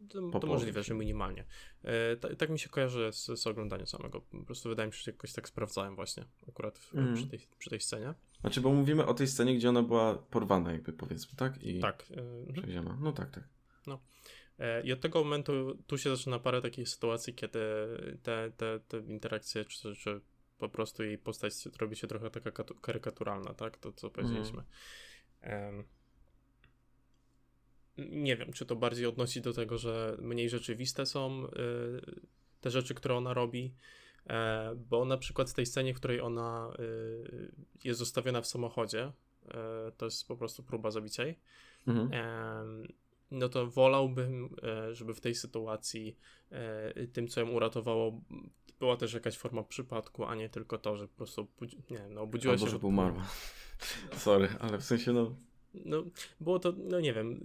[0.09, 1.45] To, po to możliwe, że minimalnie.
[1.83, 4.21] E, tak, tak mi się kojarzy z, z oglądaniem samego.
[4.21, 7.15] Po prostu wydaje mi się, że jakoś tak sprawdzałem właśnie akurat w, mm.
[7.15, 8.15] przy, tej, przy tej scenie.
[8.41, 11.63] Znaczy, bo mówimy o tej scenie, gdzie ona była porwana, jakby powiedzmy, tak?
[11.63, 12.05] I tak.
[12.49, 12.99] E, przewieziona.
[13.01, 13.45] No tak, tak.
[13.87, 14.01] No.
[14.59, 17.59] E, I od tego momentu tu się zaczyna parę takich sytuacji, kiedy
[18.23, 20.21] te, te, te interakcje, czy, czy
[20.59, 23.77] po prostu jej postać robi się trochę taka karykaturalna, tak?
[23.77, 24.63] To co powiedzieliśmy.
[25.41, 25.85] Mm
[27.99, 31.51] nie wiem, czy to bardziej odnosi do tego, że mniej rzeczywiste są y,
[32.61, 33.75] te rzeczy, które ona robi,
[34.27, 37.53] e, bo na przykład w tej scenie, w której ona y,
[37.85, 39.13] jest zostawiona w samochodzie,
[39.49, 41.39] e, to jest po prostu próba zabicia jej,
[41.87, 42.11] mhm.
[43.31, 46.17] No to wolałbym, e, żeby w tej sytuacji
[47.13, 48.21] tym, co ją uratowało,
[48.79, 51.47] była też jakaś forma przypadku, a nie tylko to, że po prostu
[51.91, 52.71] nie, no, obudziła Albo, się.
[52.73, 53.27] żeby umarła.
[54.17, 55.37] Sorry, ale w sensie no.
[55.75, 56.05] No,
[56.41, 57.41] było to, no nie wiem,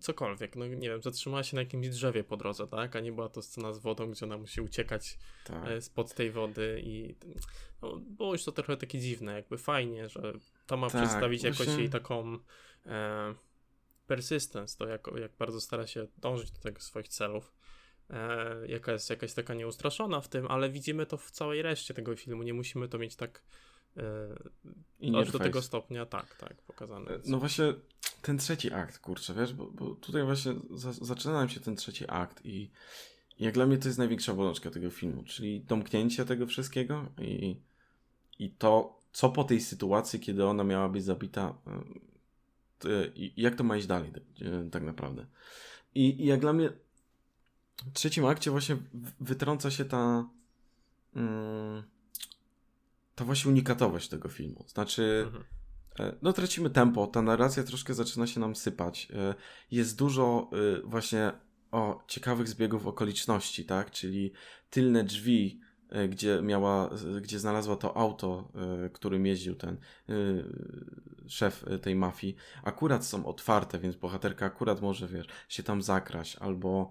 [0.00, 3.28] cokolwiek, no nie wiem, zatrzymała się na jakimś drzewie po drodze, tak, a nie była
[3.28, 5.68] to scena z wodą, gdzie ona musi uciekać tak.
[5.68, 7.14] E, spod tej wody i
[7.82, 10.32] no, było już to trochę takie dziwne, jakby fajnie, że
[10.66, 12.38] to ma tak, przedstawić jakoś jej taką
[12.86, 13.34] e,
[14.10, 17.52] persistence, to jak, jak bardzo stara się dążyć do tego swoich celów.
[18.10, 22.16] E, jaka jest jakaś taka nieustraszona w tym, ale widzimy to w całej reszcie tego
[22.16, 22.42] filmu.
[22.42, 23.42] Nie musimy to mieć tak
[25.00, 27.10] i aż do tego stopnia, tak, tak, pokazane.
[27.26, 27.74] No właśnie
[28.22, 32.04] ten trzeci akt, kurczę, wiesz, bo, bo tutaj właśnie za, zaczyna nam się ten trzeci
[32.08, 32.70] akt i
[33.38, 37.56] jak dla mnie to jest największa bolączka tego filmu, czyli domknięcie tego wszystkiego i,
[38.38, 41.54] i to, co po tej sytuacji, kiedy ona miała być zabita,
[43.36, 44.12] jak to ma iść dalej,
[44.42, 45.26] e, tak naprawdę.
[45.94, 46.72] I, i jak dla mnie
[47.86, 48.76] w trzecim akcie właśnie
[49.20, 50.28] wytrąca się ta.
[51.16, 51.82] Mm,
[53.14, 54.64] ta właśnie unikatowość tego filmu.
[54.68, 55.44] Znaczy, mhm.
[56.00, 59.08] E, no tracimy tempo, ta narracja troszkę zaczyna się nam sypać.
[59.14, 59.34] E,
[59.70, 61.32] jest dużo e, właśnie
[61.70, 63.90] o ciekawych zbiegów okoliczności, tak?
[63.90, 64.32] Czyli
[64.70, 65.69] tylne drzwi, e,
[66.08, 68.48] gdzie miała, gdzie znalazła to auto,
[68.84, 69.76] e, którym jeździł ten
[70.08, 70.12] e,
[71.28, 76.90] szef tej mafii, akurat są otwarte, więc bohaterka akurat może, wiesz, się tam zakraść, albo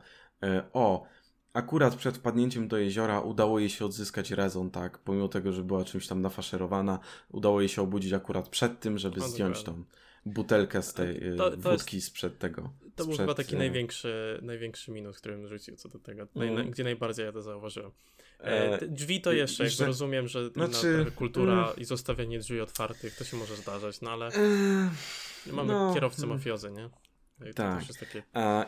[0.74, 1.06] o,
[1.54, 5.86] akurat przed wpadnięciem do jeziora udało jej się odzyskać rezon, tak, pomimo tego, że była
[5.86, 9.84] czymś tam nafaszerowana, udało jej się obudzić akurat przed tym, żeby no, zdjąć tą
[10.26, 12.62] butelkę z tej to, to wódki jest, sprzed tego.
[12.62, 13.58] To sprzed, był chyba taki e...
[13.58, 16.56] największy, największy minus, którym rzucił co do tego, mm.
[16.56, 17.92] naj, gdzie najbardziej ja to zauważyłem.
[18.40, 21.78] E, drzwi to jeszcze, jakby rozumiem, że znaczy, kultura mm.
[21.78, 26.38] i zostawianie drzwi otwartych, to się może zdarzać, no ale e, mamy no, kierowcę mm.
[26.38, 26.90] mafiozy, nie?
[27.50, 27.84] I tak.
[28.00, 28.24] Takie...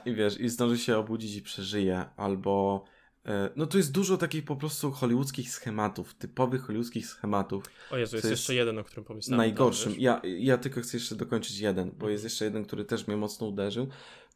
[0.05, 2.83] I wiesz, i zdąży się obudzić i przeżyje, albo
[3.25, 7.65] e, no to jest dużo takich po prostu hollywoodzkich schematów, typowych hollywoodzkich schematów.
[7.91, 9.37] O Jezu, jest, jest jeszcze jeden, o którym pomyślałem.
[9.37, 9.91] Najgorszym.
[9.91, 13.17] Tam, ja, ja tylko chcę jeszcze dokończyć jeden, bo jest jeszcze jeden, który też mnie
[13.17, 13.87] mocno uderzył.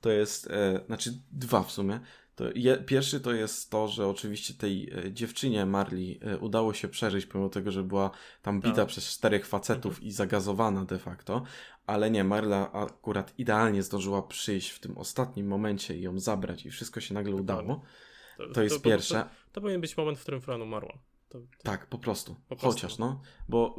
[0.02, 2.00] To jest, e, znaczy dwa w sumie.
[2.36, 6.88] To je, pierwszy to jest to, że oczywiście tej e, dziewczynie Marli e, udało się
[6.88, 8.88] przeżyć, pomimo tego, że była tam bita tak.
[8.88, 10.08] przez czterech facetów mhm.
[10.08, 11.44] i zagazowana de facto,
[11.88, 16.72] ale nie, Marla akurat idealnie zdążyła przyjść w tym ostatnim momencie i ją zabrać i
[16.72, 17.82] wszystko się nagle udało.
[18.38, 19.16] To, to jest to, pierwsze.
[19.16, 20.98] To, to, powinien być moment, w którym Fran umarła.
[21.64, 22.36] Tak, po prostu.
[22.50, 22.82] po prostu.
[22.82, 23.22] Chociaż, no.
[23.50, 23.76] Bo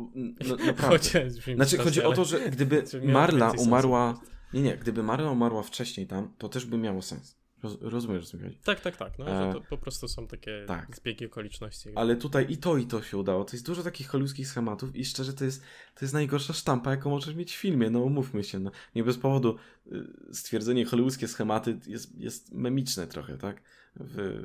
[0.48, 0.98] no, naprawdę.
[0.98, 4.20] Chociaż, znaczy, chodzi o to, że gdyby Marla umarła...
[4.52, 7.35] Nie, nie, gdyby Marla umarła wcześniej tam, to też by miało sens.
[7.62, 8.58] Roz, rozumiesz, o co mi chodzi?
[8.64, 9.18] Tak, tak, tak.
[9.18, 10.96] No, że to e, po prostu są takie tak.
[10.96, 11.88] zbiegi okoliczności.
[11.94, 13.44] Ale tutaj i to, i to się udało.
[13.44, 15.62] To jest dużo takich hollywoodzkich schematów i szczerze to jest,
[15.94, 17.90] to jest najgorsza sztampa, jaką możesz mieć w filmie.
[17.90, 18.58] No umówmy się.
[18.58, 18.70] No.
[18.94, 23.62] Nie bez powodu y, stwierdzenie hollywoodzkie schematy jest, jest memiczne trochę, tak?
[23.96, 24.42] W,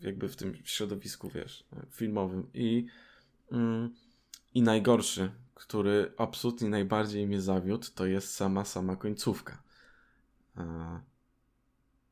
[0.00, 2.46] jakby w tym środowisku, wiesz, filmowym.
[2.54, 2.86] I,
[3.52, 3.94] mm,
[4.54, 9.62] i najgorszy, który absolutnie najbardziej mnie zawiódł, to jest sama, sama końcówka.
[10.54, 11.00] A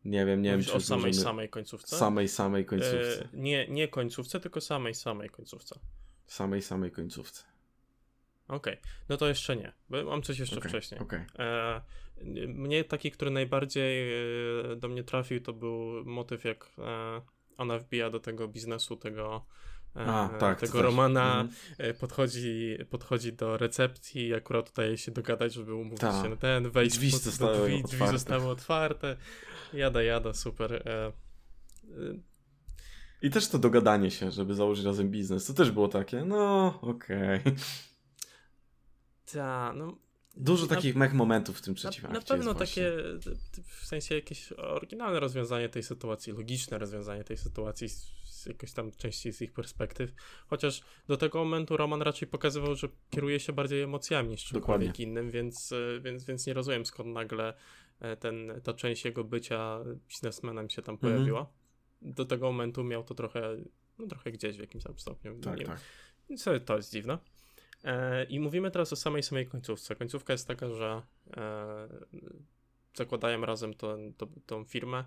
[0.05, 1.97] nie wiem, nie Mówisz wiem, czy o samej, samej końcówce?
[1.97, 3.25] Samej, samej końcówce.
[3.25, 5.81] E, nie, nie końcówce, tylko samej, samej końcówce.
[6.27, 7.45] Samej, samej końcówce.
[8.49, 8.91] Okej, okay.
[9.09, 11.01] no to jeszcze nie, bo mam coś jeszcze okay, wcześniej.
[11.01, 11.27] Okay.
[11.39, 11.81] E,
[12.49, 14.13] mnie taki, który najbardziej
[14.73, 17.21] e, do mnie trafił, to był motyw, jak e,
[17.57, 21.51] ona wbija do tego biznesu, tego E, A, tak, tego Romana mhm.
[21.79, 26.23] E, podchodzi, podchodzi do recepcji i akurat tutaj się dogadać, żeby umówić Ta.
[26.23, 29.17] się na ten, wejść drzwi, pod, zostały drzwi, drzwi zostały otwarte.
[29.73, 30.89] Jada, jada, super.
[30.89, 31.13] E,
[33.23, 37.41] I też to dogadanie się, żeby założyć razem biznes, to też było takie, no okej.
[37.41, 37.55] Okay.
[39.33, 39.97] Ta, no
[40.37, 42.93] Dużo na, takich mech momentów w tym trzecim Na, na pewno takie,
[43.67, 47.89] w sensie jakieś oryginalne rozwiązanie tej sytuacji, logiczne rozwiązanie tej sytuacji
[48.47, 50.13] jakoś tam częściej z ich perspektyw.
[50.47, 55.31] Chociaż do tego momentu Roman raczej pokazywał, że kieruje się bardziej emocjami niż czymkolwiek innym,
[55.31, 57.55] więc, e, więc, więc nie rozumiem skąd nagle
[58.01, 61.13] e, ten, ta część jego bycia biznesmenem się tam mhm.
[61.13, 61.53] pojawiła.
[62.03, 63.57] Do tego momentu miał to trochę,
[63.99, 65.39] no trochę gdzieś w jakimś tam stopniu.
[65.41, 65.81] Tak, nie tak.
[66.29, 67.19] Więc to jest dziwne.
[67.85, 69.97] E, I mówimy teraz o samej samej końcówce.
[69.97, 71.03] Końcówka jest taka, że
[72.95, 75.05] zakładają razem to, to, tą firmę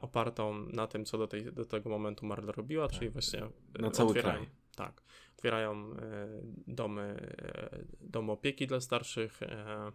[0.00, 2.98] opartą na tym, co do, tej, do tego momentu Marla robiła, tak.
[2.98, 3.40] czyli właśnie
[3.78, 4.50] na cały otwierają, kraj.
[4.76, 5.02] Tak,
[5.36, 6.28] otwierają e,
[6.66, 9.92] domy, e, domy opieki dla starszych, e,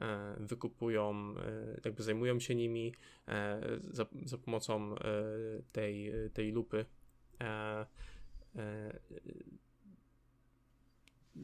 [0.00, 2.94] e, wykupują, e, jakby zajmują się nimi
[3.80, 4.94] za, za pomocą
[5.72, 6.84] tej, tej lupy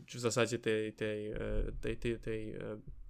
[0.06, 1.32] czy w zasadzie tej, tej,
[1.80, 2.54] tej, tej, tej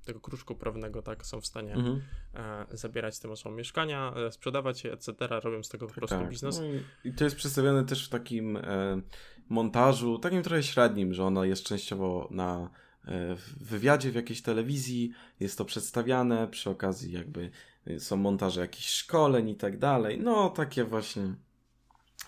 [0.04, 2.02] tego kruszku prawnego, tak, są w stanie mhm.
[2.34, 6.28] e, zabierać tym osobom mieszkania, e, sprzedawać je, etc., robią z tego po prostu tak.
[6.28, 6.58] biznes.
[6.58, 9.00] No i, i, to jest przedstawione też w takim e,
[9.48, 12.70] montażu, takim trochę średnim, że ona jest częściowo na
[13.04, 17.50] e, wywiadzie w jakiejś telewizji, jest to przedstawiane, przy okazji jakby
[17.86, 21.34] e, są montaże jakichś szkoleń i tak dalej, no takie właśnie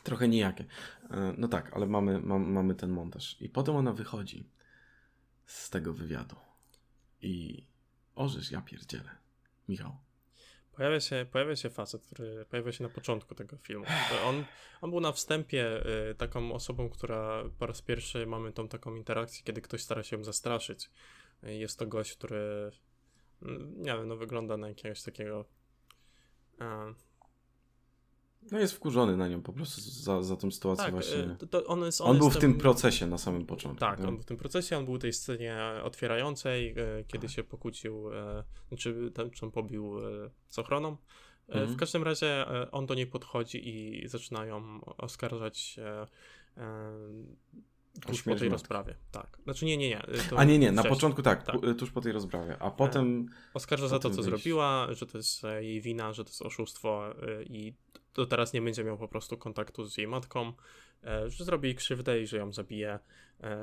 [0.04, 0.64] trochę nijakie.
[1.11, 3.37] E, no tak, ale mamy, mamy ten montaż.
[3.40, 4.48] I potem ona wychodzi
[5.46, 6.37] z tego wywiadu
[7.22, 7.66] i
[8.14, 9.11] orzesz, ja pierdzielę.
[9.68, 9.96] Michał.
[10.72, 13.87] Pojawia się, pojawia się facet, który pojawia się na początku tego filmu.
[14.26, 14.44] On,
[14.80, 19.44] on był na wstępie y, taką osobą, która po raz pierwszy mamy tą taką interakcję,
[19.44, 20.90] kiedy ktoś stara się ją zastraszyć.
[21.44, 22.70] Y, jest to gość, który
[23.42, 25.44] mm, nie wiem, no wygląda na jakiegoś takiego
[28.50, 31.18] no jest wkurzony na nią po prostu za, za tą sytuację tak, właśnie.
[31.18, 33.81] E, to on, jest, on, on był w tym procesie na samym początku.
[33.81, 34.09] Tak, nie?
[34.09, 37.37] on był w tym procesie, on był w tej scenie otwierającej, e, kiedy tak.
[37.37, 39.94] się pokłócił, e, znaczy ten, czym pobił
[40.48, 40.96] z ochroną.
[41.48, 41.72] Mhm.
[41.72, 45.76] W każdym razie on do niej podchodzi i zaczynają oskarżać
[48.07, 49.38] tuż po tej rozprawie, tak.
[49.44, 50.02] Znaczy nie, nie, nie.
[50.37, 53.28] A nie, nie, na początku tak, tak, tuż po tej rozprawie, a potem...
[53.55, 54.28] Oskarża za to, co wyjść.
[54.28, 57.74] zrobiła, że to jest jej wina, że to jest oszustwo i
[58.12, 60.53] to teraz nie będzie miał po prostu kontaktu z jej matką,
[61.05, 62.98] e, że zrobi jej krzywdę i że ją zabije.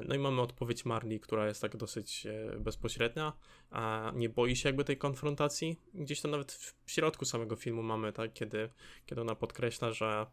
[0.06, 2.28] No i mamy odpowiedź Marli, która jest tak dosyć
[2.60, 3.34] bezpośrednia,
[3.70, 5.80] a nie boi się jakby tej konfrontacji.
[5.94, 8.70] Gdzieś to nawet w środku samego filmu mamy, tak, kiedy,
[9.06, 10.26] kiedy ona podkreśla, że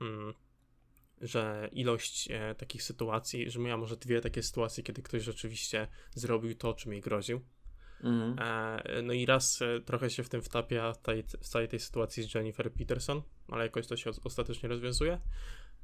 [0.00, 0.34] mm,
[1.20, 6.54] że ilość e, takich sytuacji, że miała może dwie takie sytuacje, kiedy ktoś rzeczywiście zrobił
[6.54, 7.40] to, czym jej groził.
[8.04, 8.36] Mhm.
[8.38, 12.22] E, no i raz e, trochę się w tym wtapia tej, w całej tej sytuacji
[12.22, 15.20] z Jennifer Peterson, ale jakoś to się ostatecznie rozwiązuje.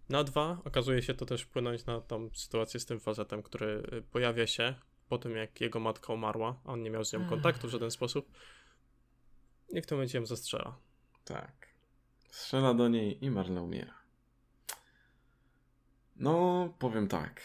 [0.09, 4.03] Na dwa okazuje się to też wpłynąć na tą sytuację z tym facetem, który e,
[4.03, 4.75] pojawia się
[5.09, 7.91] po tym, jak jego matka umarła, a on nie miał z nią kontaktu w żaden
[7.91, 8.33] sposób.
[9.69, 10.77] I w tym momencie ją zastrzela.
[11.25, 11.69] Tak.
[12.31, 13.95] Strzela do niej i Marla umiera.
[16.17, 17.43] No, powiem tak.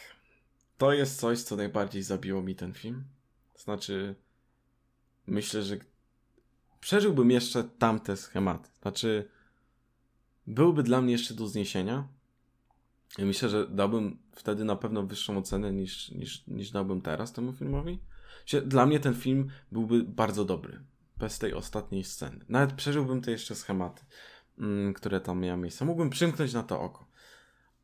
[0.78, 3.04] To jest coś, co najbardziej zabiło mi ten film.
[3.56, 4.16] Znaczy,
[5.28, 5.78] myślę, że
[6.80, 8.70] przeżyłbym jeszcze tamte schematy.
[8.82, 9.30] Znaczy,
[10.48, 12.08] byłby dla mnie jeszcze do zniesienia.
[13.18, 17.54] I myślę, że dałbym wtedy na pewno wyższą ocenę niż, niż, niż dałbym teraz temu
[17.54, 18.00] filmowi.
[18.66, 20.84] Dla mnie ten film byłby bardzo dobry.
[21.18, 22.46] Bez tej ostatniej sceny.
[22.50, 24.06] Nawet przeżyłbym te jeszcze schematy,
[24.60, 25.86] mm, które tam miały miejsce.
[25.86, 27.08] Mógłbym przymknąć na to oko.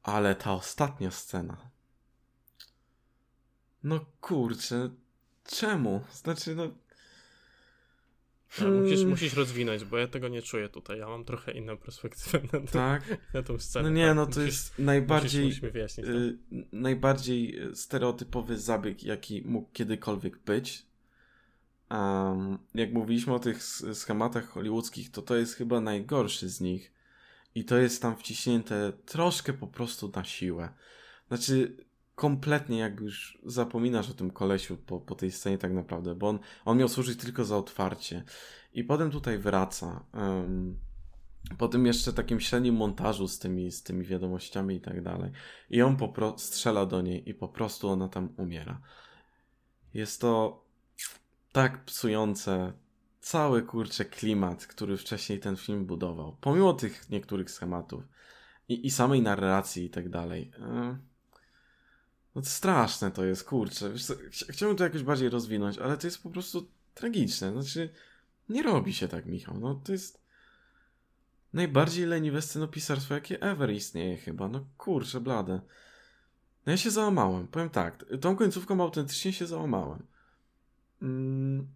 [0.03, 1.57] Ale ta ostatnia scena.
[3.83, 4.89] No kurczę,
[5.43, 6.01] czemu?
[6.11, 6.67] Znaczy, no.
[8.61, 9.09] No, musisz, hmm.
[9.09, 10.99] musisz rozwinąć, bo ja tego nie czuję tutaj.
[10.99, 13.17] Ja mam trochę inną perspektywę na, to, tak?
[13.33, 13.89] na tą scenę.
[13.89, 14.15] No nie, tak?
[14.15, 16.37] no to musisz, jest najbardziej, musisz, y,
[16.71, 20.85] najbardziej stereotypowy zabieg, jaki mógł kiedykolwiek być.
[21.91, 23.63] Um, jak mówiliśmy o tych
[23.93, 26.91] schematach hollywoodzkich, to to jest chyba najgorszy z nich.
[27.55, 30.69] I to jest tam wciśnięte troszkę po prostu na siłę.
[31.27, 31.77] Znaczy,
[32.15, 36.39] kompletnie jakby już zapominasz o tym kolesiu po, po tej scenie tak naprawdę, bo on,
[36.65, 38.23] on miał służyć tylko za otwarcie.
[38.73, 40.05] I potem tutaj wraca.
[40.13, 40.79] Um,
[41.57, 45.31] po tym jeszcze takim średnim montażu z tymi, z tymi wiadomościami i tak dalej.
[45.69, 48.81] I on po strzela do niej i po prostu ona tam umiera.
[49.93, 50.63] Jest to
[51.51, 52.73] tak psujące,
[53.19, 58.03] cały kurczę klimat, który wcześniej ten film budował, pomimo tych niektórych schematów
[58.69, 60.51] i, i samej narracji i tak dalej.
[62.35, 63.89] No to straszne to jest, kurczę.
[63.89, 64.13] Wiesz co,
[64.49, 67.51] chciałbym to jakoś bardziej rozwinąć, ale to jest po prostu tragiczne.
[67.51, 67.89] Znaczy,
[68.49, 69.59] nie robi się tak, Michał.
[69.59, 70.21] No to jest
[71.53, 74.47] najbardziej leniwe scenopisarstwo, jakie ever istnieje chyba.
[74.47, 75.61] No kurczę, blade.
[76.65, 77.47] No ja się załamałem.
[77.47, 80.05] Powiem tak, tą końcówką autentycznie się załamałem.
[81.01, 81.67] Mm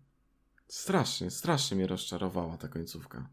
[0.67, 3.29] Strasznie, strasznie mnie rozczarowała ta końcówka.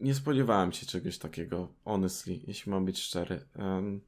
[0.00, 3.44] Nie spodziewałem się czegoś takiego, honestly, jeśli mam być szczery.
[3.56, 4.00] Um...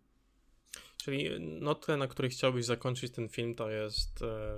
[1.03, 4.23] Czyli notę, na której chciałbyś zakończyć ten film, to jest.
[4.23, 4.57] E...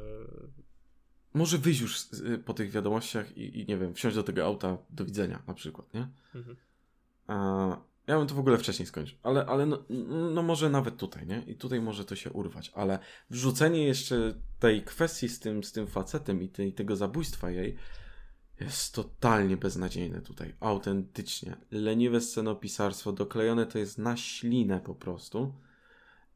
[1.35, 1.99] Może wyjść już
[2.45, 5.95] po tych wiadomościach i, i, nie wiem, wsiąść do tego auta, do widzenia na przykład,
[5.95, 6.09] nie?
[6.35, 6.57] Mhm.
[8.07, 9.85] Ja bym to w ogóle wcześniej skończył, ale, ale no,
[10.35, 11.43] no, może nawet tutaj, nie?
[11.47, 12.99] I tutaj może to się urwać, ale
[13.31, 17.77] wrzucenie jeszcze tej kwestii z tym, z tym facetem i tej, tego zabójstwa jej
[18.61, 21.57] jest totalnie beznadziejne tutaj, autentycznie.
[21.71, 25.55] Leniwe scenopisarstwo, doklejone to jest na ślinę po prostu.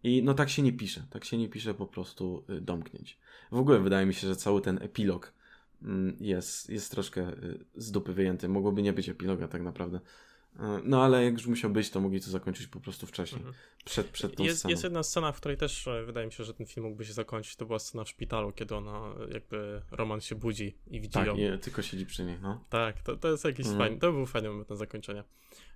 [0.02, 3.18] I no tak się nie pisze, tak się nie pisze po prostu y, domknięć.
[3.50, 5.32] W ogóle wydaje mi się, że cały ten epilog
[5.82, 8.48] mm, jest, jest troszkę y, z dupy wyjęty.
[8.48, 10.00] Mogłoby nie być epiloga tak naprawdę.
[10.84, 13.56] No ale jak już musiał być, to mogli to zakończyć po prostu wcześniej, mhm.
[13.84, 14.70] przed, przed tą jest, sceną.
[14.70, 17.12] Jest jedna scena, w której też e, wydaje mi się, że ten film mógłby się
[17.12, 17.56] zakończyć.
[17.56, 21.36] To była scena w szpitalu, kiedy ona jakby Roman się budzi i widzi tak, ją.
[21.36, 22.64] Tak, tylko siedzi przy niej, no.
[22.68, 23.78] Tak, to, to jest jakiś mhm.
[23.78, 25.24] fajny, to był fajny moment na zakończenie.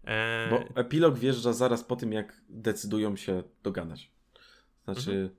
[0.05, 0.49] E...
[0.51, 4.11] Bo epilog wjeżdża zaraz po tym, jak decydują się dogadać.
[4.85, 5.31] Znaczy,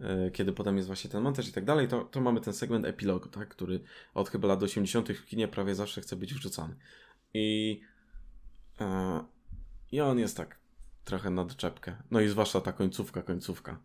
[0.00, 0.26] mhm.
[0.26, 2.86] e, kiedy potem jest właśnie ten montaż i tak dalej, to, to mamy ten segment
[2.86, 3.80] epilogu, tak, który
[4.14, 5.08] od chyba lat 80.
[5.08, 6.74] w kinie prawie zawsze chce być wrzucany.
[7.34, 7.95] I E,
[9.92, 10.58] I on jest tak
[11.04, 11.96] trochę na doczepkę.
[12.10, 13.80] No i zwłaszcza ta końcówka, końcówka.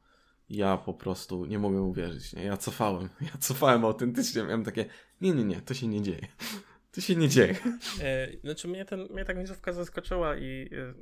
[0.49, 2.33] Ja po prostu nie mogę uwierzyć.
[2.33, 2.43] Nie?
[2.43, 3.09] Ja cofałem.
[3.33, 4.43] Ja cofałem autentycznie.
[4.43, 4.85] Miałem takie,
[5.21, 6.27] nie, nie, nie, to się nie dzieje.
[6.91, 7.55] To się nie dzieje.
[8.01, 10.93] E, znaczy mnie, ten, mnie ta końcówka zaskoczyła i e,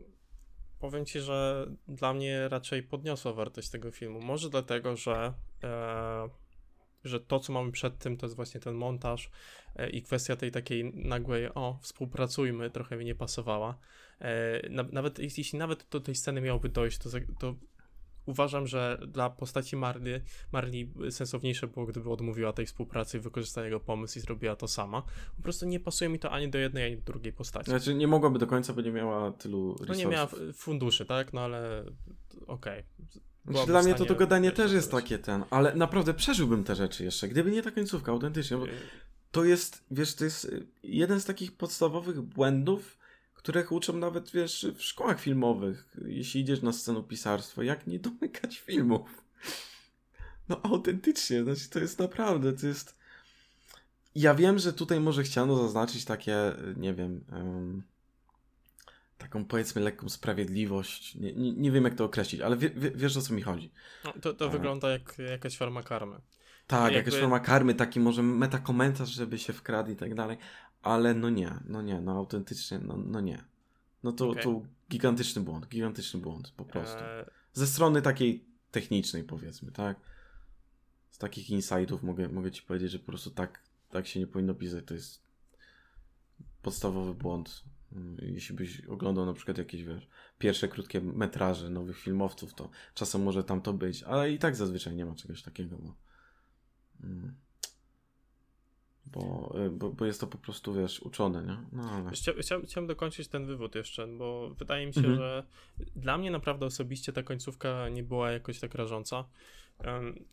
[0.80, 4.22] powiem ci, że dla mnie raczej podniosła wartość tego filmu.
[4.22, 5.34] Może dlatego, że
[5.64, 6.30] e,
[7.04, 9.30] że to, co mamy przed tym, to jest właśnie ten montaż
[9.76, 13.78] e, i kwestia tej takiej nagłej, o, współpracujmy, trochę mi nie pasowała.
[14.22, 17.56] E, nawet jeśli nawet do tej sceny miałoby dojść, to, to
[18.26, 20.12] uważam, że dla postaci Marli,
[20.52, 25.04] Marli sensowniejsze było, gdyby odmówiła tej współpracy i wykorzystała jego pomysł i zrobiła to sama.
[25.38, 27.70] Po prostu nie pasuje mi to ani do jednej, ani do drugiej postaci.
[27.70, 29.88] Znaczy nie mogłaby do końca, bo nie miała tylu resursów.
[29.88, 31.34] No nie miała funduszy, tak?
[31.34, 31.84] No ale
[32.48, 32.80] okej.
[32.80, 36.76] Okay Znaczy, dla mnie to to gadanie też jest takie ten, ale naprawdę przeżyłbym te
[36.76, 38.58] rzeczy jeszcze, gdyby nie ta końcówka, autentycznie.
[38.58, 38.66] Bo
[39.32, 40.52] to jest, wiesz, to jest
[40.84, 42.98] jeden z takich podstawowych błędów,
[43.34, 49.24] których uczą nawet, wiesz, w szkołach filmowych, jeśli idziesz na scenopisarstwo, jak nie domykać filmów.
[50.50, 52.96] No autentycznie, znaczy to jest naprawdę, to jest...
[54.16, 56.36] Ja wiem, że tutaj może chciano zaznaczyć takie,
[56.78, 57.84] nie wiem, um,
[59.30, 61.16] taką powiedzmy lekką sprawiedliwość.
[61.16, 63.72] Nie, nie, nie, wiem jak to określić, ale wie, wie, wiesz o co mi chodzi.
[64.06, 66.22] No, to to wygląda jak jakaś forma karmy.
[66.68, 66.98] Tak, jakby...
[66.98, 70.38] jakaś forma karmy, taki może metakomentarz, żeby się wkradł i tak dalej,
[70.82, 73.44] ale no nie, no nie, no autentycznie, no, no nie.
[74.04, 74.44] No to, okay.
[74.44, 77.00] to gigantyczny błąd, gigantyczny błąd po prostu.
[77.00, 80.00] E, Ze strony takiej technicznej powiedzmy, tak?
[81.12, 84.54] Z takich insightów mogę, mogę ci powiedzieć, że po prostu tak, tak się nie powinno
[84.54, 85.22] pisać, to jest
[86.62, 87.64] podstawowy błąd.
[87.94, 93.24] Mm, jeśli byś oglądał na przykład jakieś, wiesz, pierwsze krótkie metraże nowych filmowców, to czasem
[93.24, 95.96] może tam to być, ale i tak zazwyczaj nie ma czegoś takiego, bo...
[97.04, 97.36] Mm
[99.12, 101.58] bo, y, bo, bo jest to po prostu, wiesz, uczone, nie?
[101.72, 102.12] No, ale...
[102.12, 105.18] Chcia, chciałem, chciałem dokończyć ten wywód jeszcze, bo wydaje mi się, mhm.
[105.18, 105.44] że
[105.96, 109.26] dla mnie naprawdę osobiście ta końcówka nie była jakoś tak rażąca.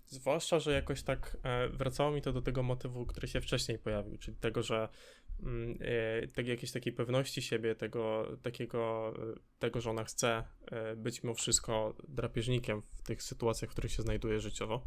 [0.07, 4.18] Zwłaszcza, że jakoś tak e, wracało mi to do tego motywu, który się wcześniej pojawił,
[4.18, 4.88] czyli tego, że
[6.34, 11.34] tak, jakiejś takiej pewności siebie, tego, takiego, e, tego, że ona chce e, być mimo
[11.34, 14.87] wszystko drapieżnikiem w tych sytuacjach, w których się znajduje życiowo.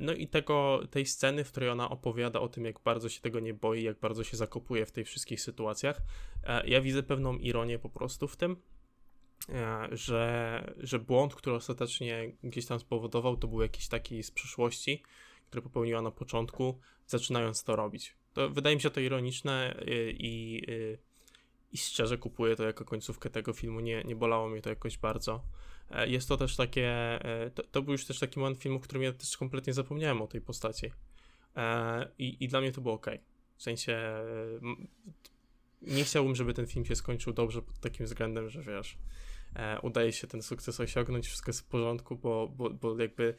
[0.00, 3.40] No i tego, tej sceny, w której ona opowiada o tym, jak bardzo się tego
[3.40, 6.00] nie boi, jak bardzo się zakopuje w tej wszystkich sytuacjach,
[6.64, 8.56] ja widzę pewną ironię po prostu w tym,
[9.92, 15.02] że, że błąd, który ostatecznie gdzieś tam spowodował, to był jakiś taki z przyszłości,
[15.46, 18.16] który popełniła na początku, zaczynając to robić.
[18.34, 20.62] To wydaje mi się to ironiczne i, i,
[21.72, 23.80] i szczerze kupuję to jako końcówkę tego filmu.
[23.80, 25.44] Nie, nie bolało mnie to jakoś bardzo.
[25.90, 26.88] E, jest to też takie,
[27.24, 30.22] e, to, to, był już też taki moment filmu, w którym ja też kompletnie zapomniałem
[30.22, 30.90] o tej postaci.
[31.56, 33.06] E, I, i dla mnie to było ok.
[33.56, 33.98] W sensie
[35.82, 38.98] nie chciałbym, żeby ten film się skończył dobrze pod takim względem, że wiesz,
[39.82, 43.34] udaje się ten sukces osiągnąć, wszystko jest w porządku, bo, bo, bo jakby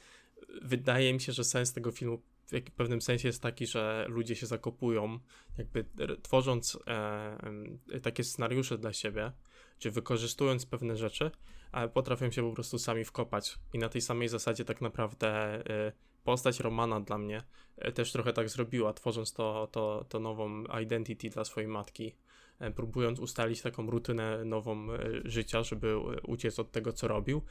[0.61, 2.21] wydaje mi się, że sens tego filmu
[2.51, 5.19] w pewnym sensie jest taki, że ludzie się zakopują,
[5.57, 5.85] jakby
[6.21, 9.31] tworząc e, takie scenariusze dla siebie,
[9.79, 11.31] czy wykorzystując pewne rzeczy,
[11.71, 13.55] ale potrafią się po prostu sami wkopać.
[13.73, 15.91] I na tej samej zasadzie tak naprawdę y,
[16.23, 17.41] postać Romana dla mnie
[17.87, 22.15] y, też trochę tak zrobiła, tworząc to, to, to nową identity dla swojej matki,
[22.61, 24.87] y, próbując ustalić taką rutynę nową
[25.25, 27.41] życia, żeby uciec od tego, co robił.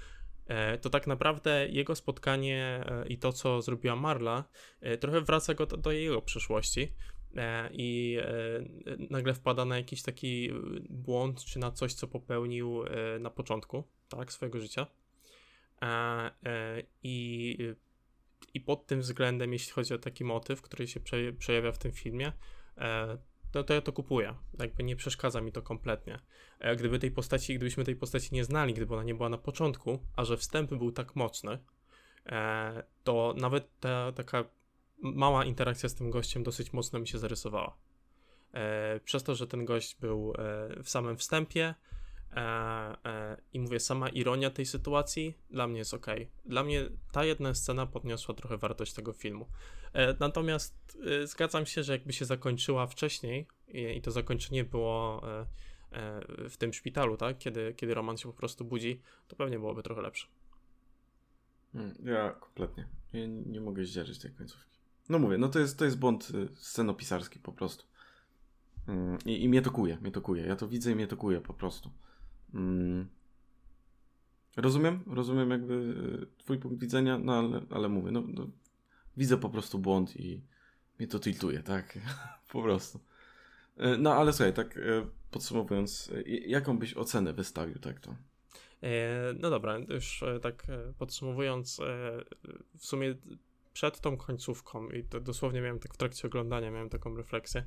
[0.80, 4.44] To tak naprawdę jego spotkanie i to, co zrobiła Marla,
[5.00, 6.92] trochę wraca go do, do jego przyszłości,
[7.36, 10.50] E, i e, nagle wpada na jakiś taki
[10.90, 14.86] błąd, czy na coś, co popełnił e, na początku tak, swojego życia.
[17.02, 17.58] I,
[18.54, 21.00] I pod tym względem, jeśli chodzi o taki motyw, który się
[21.38, 22.32] przejawia w tym filmie,
[23.54, 24.34] to, to ja to kupuję.
[24.58, 26.18] Jakby nie przeszkadza mi to kompletnie.
[26.76, 30.24] Gdyby tej postaci, gdybyśmy tej postaci nie znali, gdyby ona nie była na początku, a
[30.24, 31.58] że wstęp był tak mocny,
[33.04, 34.44] to nawet ta taka
[34.98, 37.76] mała interakcja z tym gościem dosyć mocno mi się zarysowała.
[38.52, 41.74] E, przez to, że ten gość był e, w samym wstępie e, e
[43.52, 46.06] i mówię, sama ironia tej sytuacji dla mnie jest ok.
[46.44, 49.46] Dla mnie ta jedna scena podniosła trochę wartość tego filmu.
[49.92, 55.22] E, natomiast e, zgadzam się, że jakby się zakończyła wcześniej i, to zakończenie było
[56.50, 57.38] w tym szpitalu, tak?
[57.38, 60.26] Kiedy, kiedy Roman się po prostu budzi, to pewnie byłoby trochę lepsze.
[61.72, 62.88] Hmm, ja kompletnie.
[63.46, 64.78] Nie, mogę zdzierżyć tej końcówki.
[65.08, 67.84] No mówię, no to jest, to jest błąd y, scenopisarski po prostu.
[68.88, 70.34] Mm, I, I mnie to kuje, mnie to.
[70.34, 71.90] Ja to widzę i mnie to kuje po prostu.
[72.54, 73.06] Mm.
[74.56, 78.46] Rozumiem, rozumiem jakby y, twój punkt widzenia, no ale, ale mówię, no, no
[79.16, 80.42] widzę po prostu błąd i
[80.98, 81.98] mnie to tiltuje, tak?
[82.52, 82.98] po prostu.
[83.78, 84.78] Y, no ale słuchaj, tak
[85.30, 86.12] podsumowując,
[86.46, 88.14] jaką byś ocenę wystawił, tak to?
[88.82, 91.80] E, no dobra, już e, tak e, podsumowując,
[92.78, 93.14] w sumie
[93.72, 97.66] przed tą końcówką, i to dosłownie miałem tak w trakcie oglądania, miałem taką refleksję, e,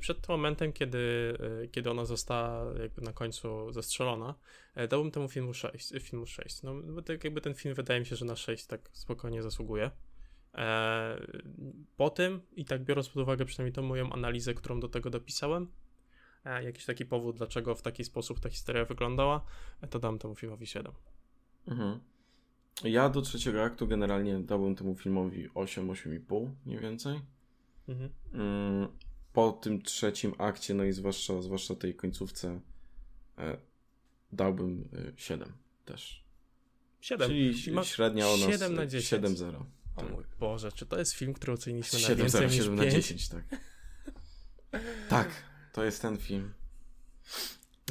[0.00, 1.34] przed tym momentem, kiedy,
[1.64, 4.34] e, kiedy ona została jakby na końcu zastrzelona,
[4.74, 5.92] e, dałbym temu filmu 6.
[6.00, 6.62] Filmu 6.
[6.62, 9.90] No, bo tak jakby ten film wydaje mi się, że na 6 tak spokojnie zasługuje.
[11.96, 15.68] Po tym, i tak biorąc pod uwagę przynajmniej tą moją analizę, którą do tego dopisałem,
[16.62, 19.44] jakiś taki powód, dlaczego w taki sposób ta historia wyglądała,
[19.90, 20.92] to dam temu filmowi 7.
[21.66, 22.00] Mhm.
[22.84, 27.20] Ja do trzeciego aktu generalnie dałbym temu filmowi 8, 8,5 mniej więcej.
[27.88, 28.10] Mhm.
[28.32, 28.88] Mm,
[29.38, 32.60] po tym trzecim akcie, no i zwłaszcza, zwłaszcza tej końcówce,
[33.38, 33.58] e,
[34.32, 35.52] dałbym 7 e,
[35.84, 36.24] też.
[37.00, 37.28] 7.
[37.28, 39.22] Czyli ma średnia u nas 7 na 10.
[39.22, 39.64] 7-0.
[39.96, 42.78] O mój Boże, czy to jest film, który oceniliśmy na 7, więcej 0, niż 7
[42.78, 42.92] 5?
[42.94, 43.44] na 10, tak.
[45.08, 45.28] tak,
[45.72, 46.52] to jest ten film.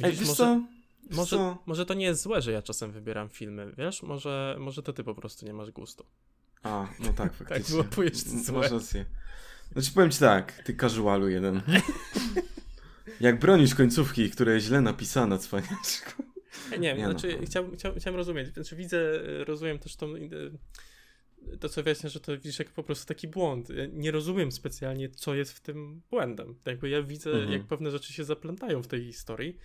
[0.02, 0.62] Ej, Widzisz, wiesz może, co?
[1.08, 1.62] Wiesz może, co?
[1.66, 4.02] może to nie jest złe, że ja czasem wybieram filmy, wiesz?
[4.02, 6.04] Może, może to ty po prostu nie masz gustu.
[6.62, 7.72] A, no tak, faktycznie.
[7.72, 8.58] było pójść M- złe.
[8.58, 9.06] Masz rację.
[9.72, 11.62] Znaczy powiem ci tak, ty casualu jeden.
[13.20, 16.22] Jak bronisz końcówki, która jest źle napisana, cwaniaczku.
[16.70, 17.10] Nie wiem, Nie no.
[17.10, 20.06] znaczy chciałbym, chciałbym, chciałem rozumieć, znaczy widzę, rozumiem też tą,
[21.60, 23.68] to co wyjaśnia, że to widzisz jak po prostu taki błąd.
[23.70, 26.54] Ja Nie rozumiem specjalnie, co jest w tym błędem.
[26.66, 27.52] Jakby ja widzę, Mhm.
[27.52, 29.56] jak pewne rzeczy się zaplątają w tej historii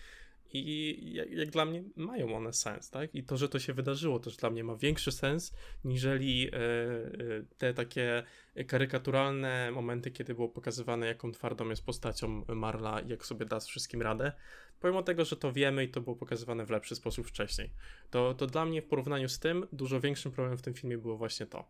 [0.53, 3.15] i jak, jak dla mnie mają one sens, tak?
[3.15, 7.09] I to, że to się wydarzyło, też dla mnie ma większy sens, niżeli e, e,
[7.57, 8.23] te takie
[8.67, 13.67] karykaturalne momenty, kiedy było pokazywane, jaką twardą jest postacią Marla i jak sobie da z
[13.67, 14.31] wszystkim radę.
[14.79, 17.69] Pomimo tego, że to wiemy i to było pokazywane w lepszy sposób wcześniej,
[18.09, 21.17] to, to dla mnie w porównaniu z tym dużo większym problemem w tym filmie było
[21.17, 21.65] właśnie to,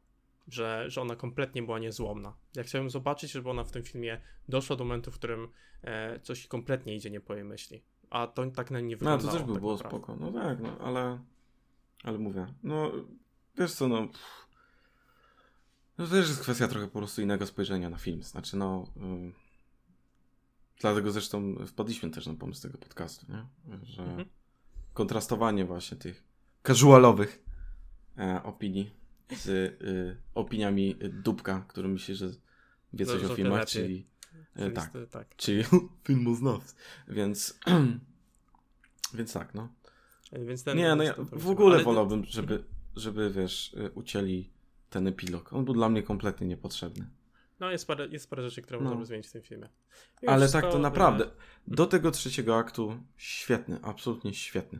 [0.47, 2.33] że, że ona kompletnie była niezłomna.
[2.55, 5.47] Ja chciałem zobaczyć, żeby ona w tym filmie doszła do momentu, w którym
[5.81, 7.83] e, coś kompletnie idzie nie po jej myśli.
[8.09, 9.31] A to tak na nie No, wyglądało.
[9.31, 9.97] to też by tak było naprawdę.
[9.97, 10.15] spoko.
[10.15, 11.19] No tak, no, ale...
[12.03, 12.91] Ale mówię, no...
[13.57, 14.07] Wiesz co, no...
[14.07, 14.42] pff.
[15.97, 18.23] No to też jest kwestia trochę po prostu innego spojrzenia na film.
[18.23, 18.87] Znaczy, no...
[20.79, 23.45] Dlatego zresztą wpadliśmy też na pomysł tego podcastu, nie?
[23.83, 24.29] Że Mhm.
[24.93, 26.23] kontrastowanie właśnie tych
[26.67, 27.43] casualowych
[28.17, 28.91] e, opinii
[29.35, 32.29] z y, opiniami Dubka, który myśli, że
[32.93, 34.07] wie coś o filmach, czyli...
[34.55, 35.35] E, Czyli tak, jest, tak.
[35.35, 35.63] czyli
[36.07, 36.75] filmoznawcy.
[37.07, 37.59] Więc...
[39.13, 39.69] Więc tak, no.
[40.31, 42.63] Więc ten, Nie, no ja w ogóle ale- wolałbym, żeby,
[42.95, 44.49] żeby wiesz, y, ucięli
[44.93, 45.53] ten epilog.
[45.53, 47.07] On był dla mnie kompletnie niepotrzebny.
[47.59, 48.83] No jest parę, jest parę rzeczy, które No.
[48.83, 49.69] możemy zmienić w tym filmie.
[50.27, 51.29] Ale tak to naprawdę.
[51.67, 54.79] Do tego trzeciego aktu świetny, absolutnie świetny.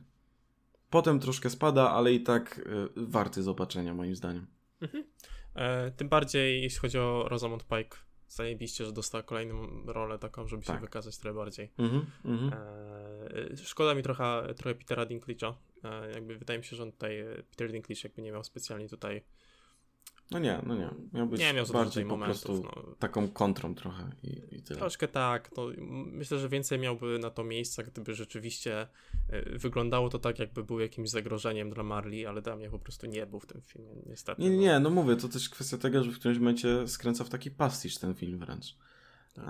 [0.90, 4.48] Potem troszkę spada, ale i tak y, warty zobaczenia moim zdaniem.
[5.56, 7.98] E, tym bardziej jeśli chodzi o Rosamund Pike,
[8.28, 10.82] zajebiście, że dostała kolejną rolę taką, żeby się Tak.
[10.82, 11.72] wykazać trochę bardziej.
[11.78, 12.54] Mhm, mhm.
[13.54, 15.54] E, szkoda mi trochę, trochę Petera Dinklage'a.
[15.84, 18.90] E, jakby wydaje mi się, że on tutaj, e, Peter Dinklage jakby nie miał specjalnie
[18.90, 19.24] tutaj,
[20.32, 20.90] No nie, no nie.
[21.14, 22.44] Miał być nie miał bardziej po momentów.
[22.44, 22.96] prostu No.
[23.00, 24.80] taką kontrą trochę i, i tyle.
[24.80, 25.50] Troszkę tak.
[25.78, 28.88] M- myślę, że więcej miałby na to miejsca, gdyby rzeczywiście
[29.30, 33.08] e, wyglądało to tak, jakby był jakimś zagrożeniem dla Marley, ale dla mnie po prostu
[33.08, 34.42] nie był w tym filmie, niestety.
[34.42, 34.62] Nie, nie, no.
[34.62, 37.98] nie, no mówię, to też kwestia tego, że w którymś momencie skręca w taki pastisz
[37.98, 38.76] ten film wręcz.
[39.34, 39.46] Tak.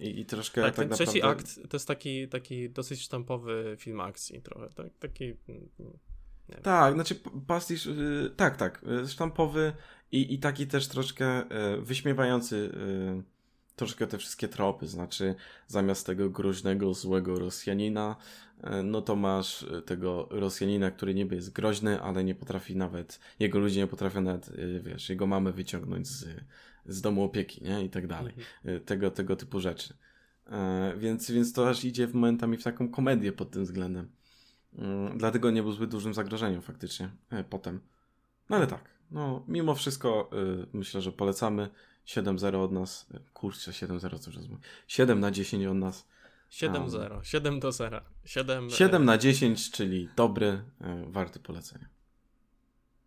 [0.00, 1.42] I, I troszkę Tak, tak, ten trzeci naprawdę...
[1.42, 4.86] akt to jest taki, taki dosyć sztampowy film akcji trochę, tak?
[4.98, 5.34] Taki...
[6.62, 7.14] Tak, znaczy
[7.46, 9.72] pastisz, y, tak, tak, y, sztampowy
[10.12, 11.42] i, i taki też troszkę
[11.74, 12.72] y, wyśmiewający
[13.76, 15.34] troszkę te wszystkie tropy, znaczy
[15.66, 18.16] zamiast tego groźnego, złego Rosjanina,
[18.84, 23.80] no to masz tego Rosjanina, który niby jest groźny, ale nie potrafi nawet, jego ludzie
[23.80, 26.26] nie potrafią nawet, wiesz, jego mamę wyciągnąć z,
[26.86, 28.34] z domu opieki, nie, i tak dalej,
[28.64, 28.84] Mhm.
[28.84, 29.94] tego, tego typu rzeczy.
[30.96, 34.08] Więc, więc to aż idzie w momentami w taką komedię pod tym względem.
[34.78, 37.80] Mm, Dlatego nie był zbyt dużym zagrożeniem faktycznie e, potem.
[38.50, 40.30] No ale tak, no mimo wszystko
[40.62, 41.70] y, myślę, że polecamy
[42.06, 43.06] 7-0 od nas.
[43.14, 44.48] E, Kurczę, 7-0 co jest.
[44.88, 46.08] 7 na 10 od nas.
[46.50, 48.00] 7-0, 7 do 0.
[48.24, 50.62] 7, 7 na 10, czyli dobry,
[51.06, 51.93] warty polecenia.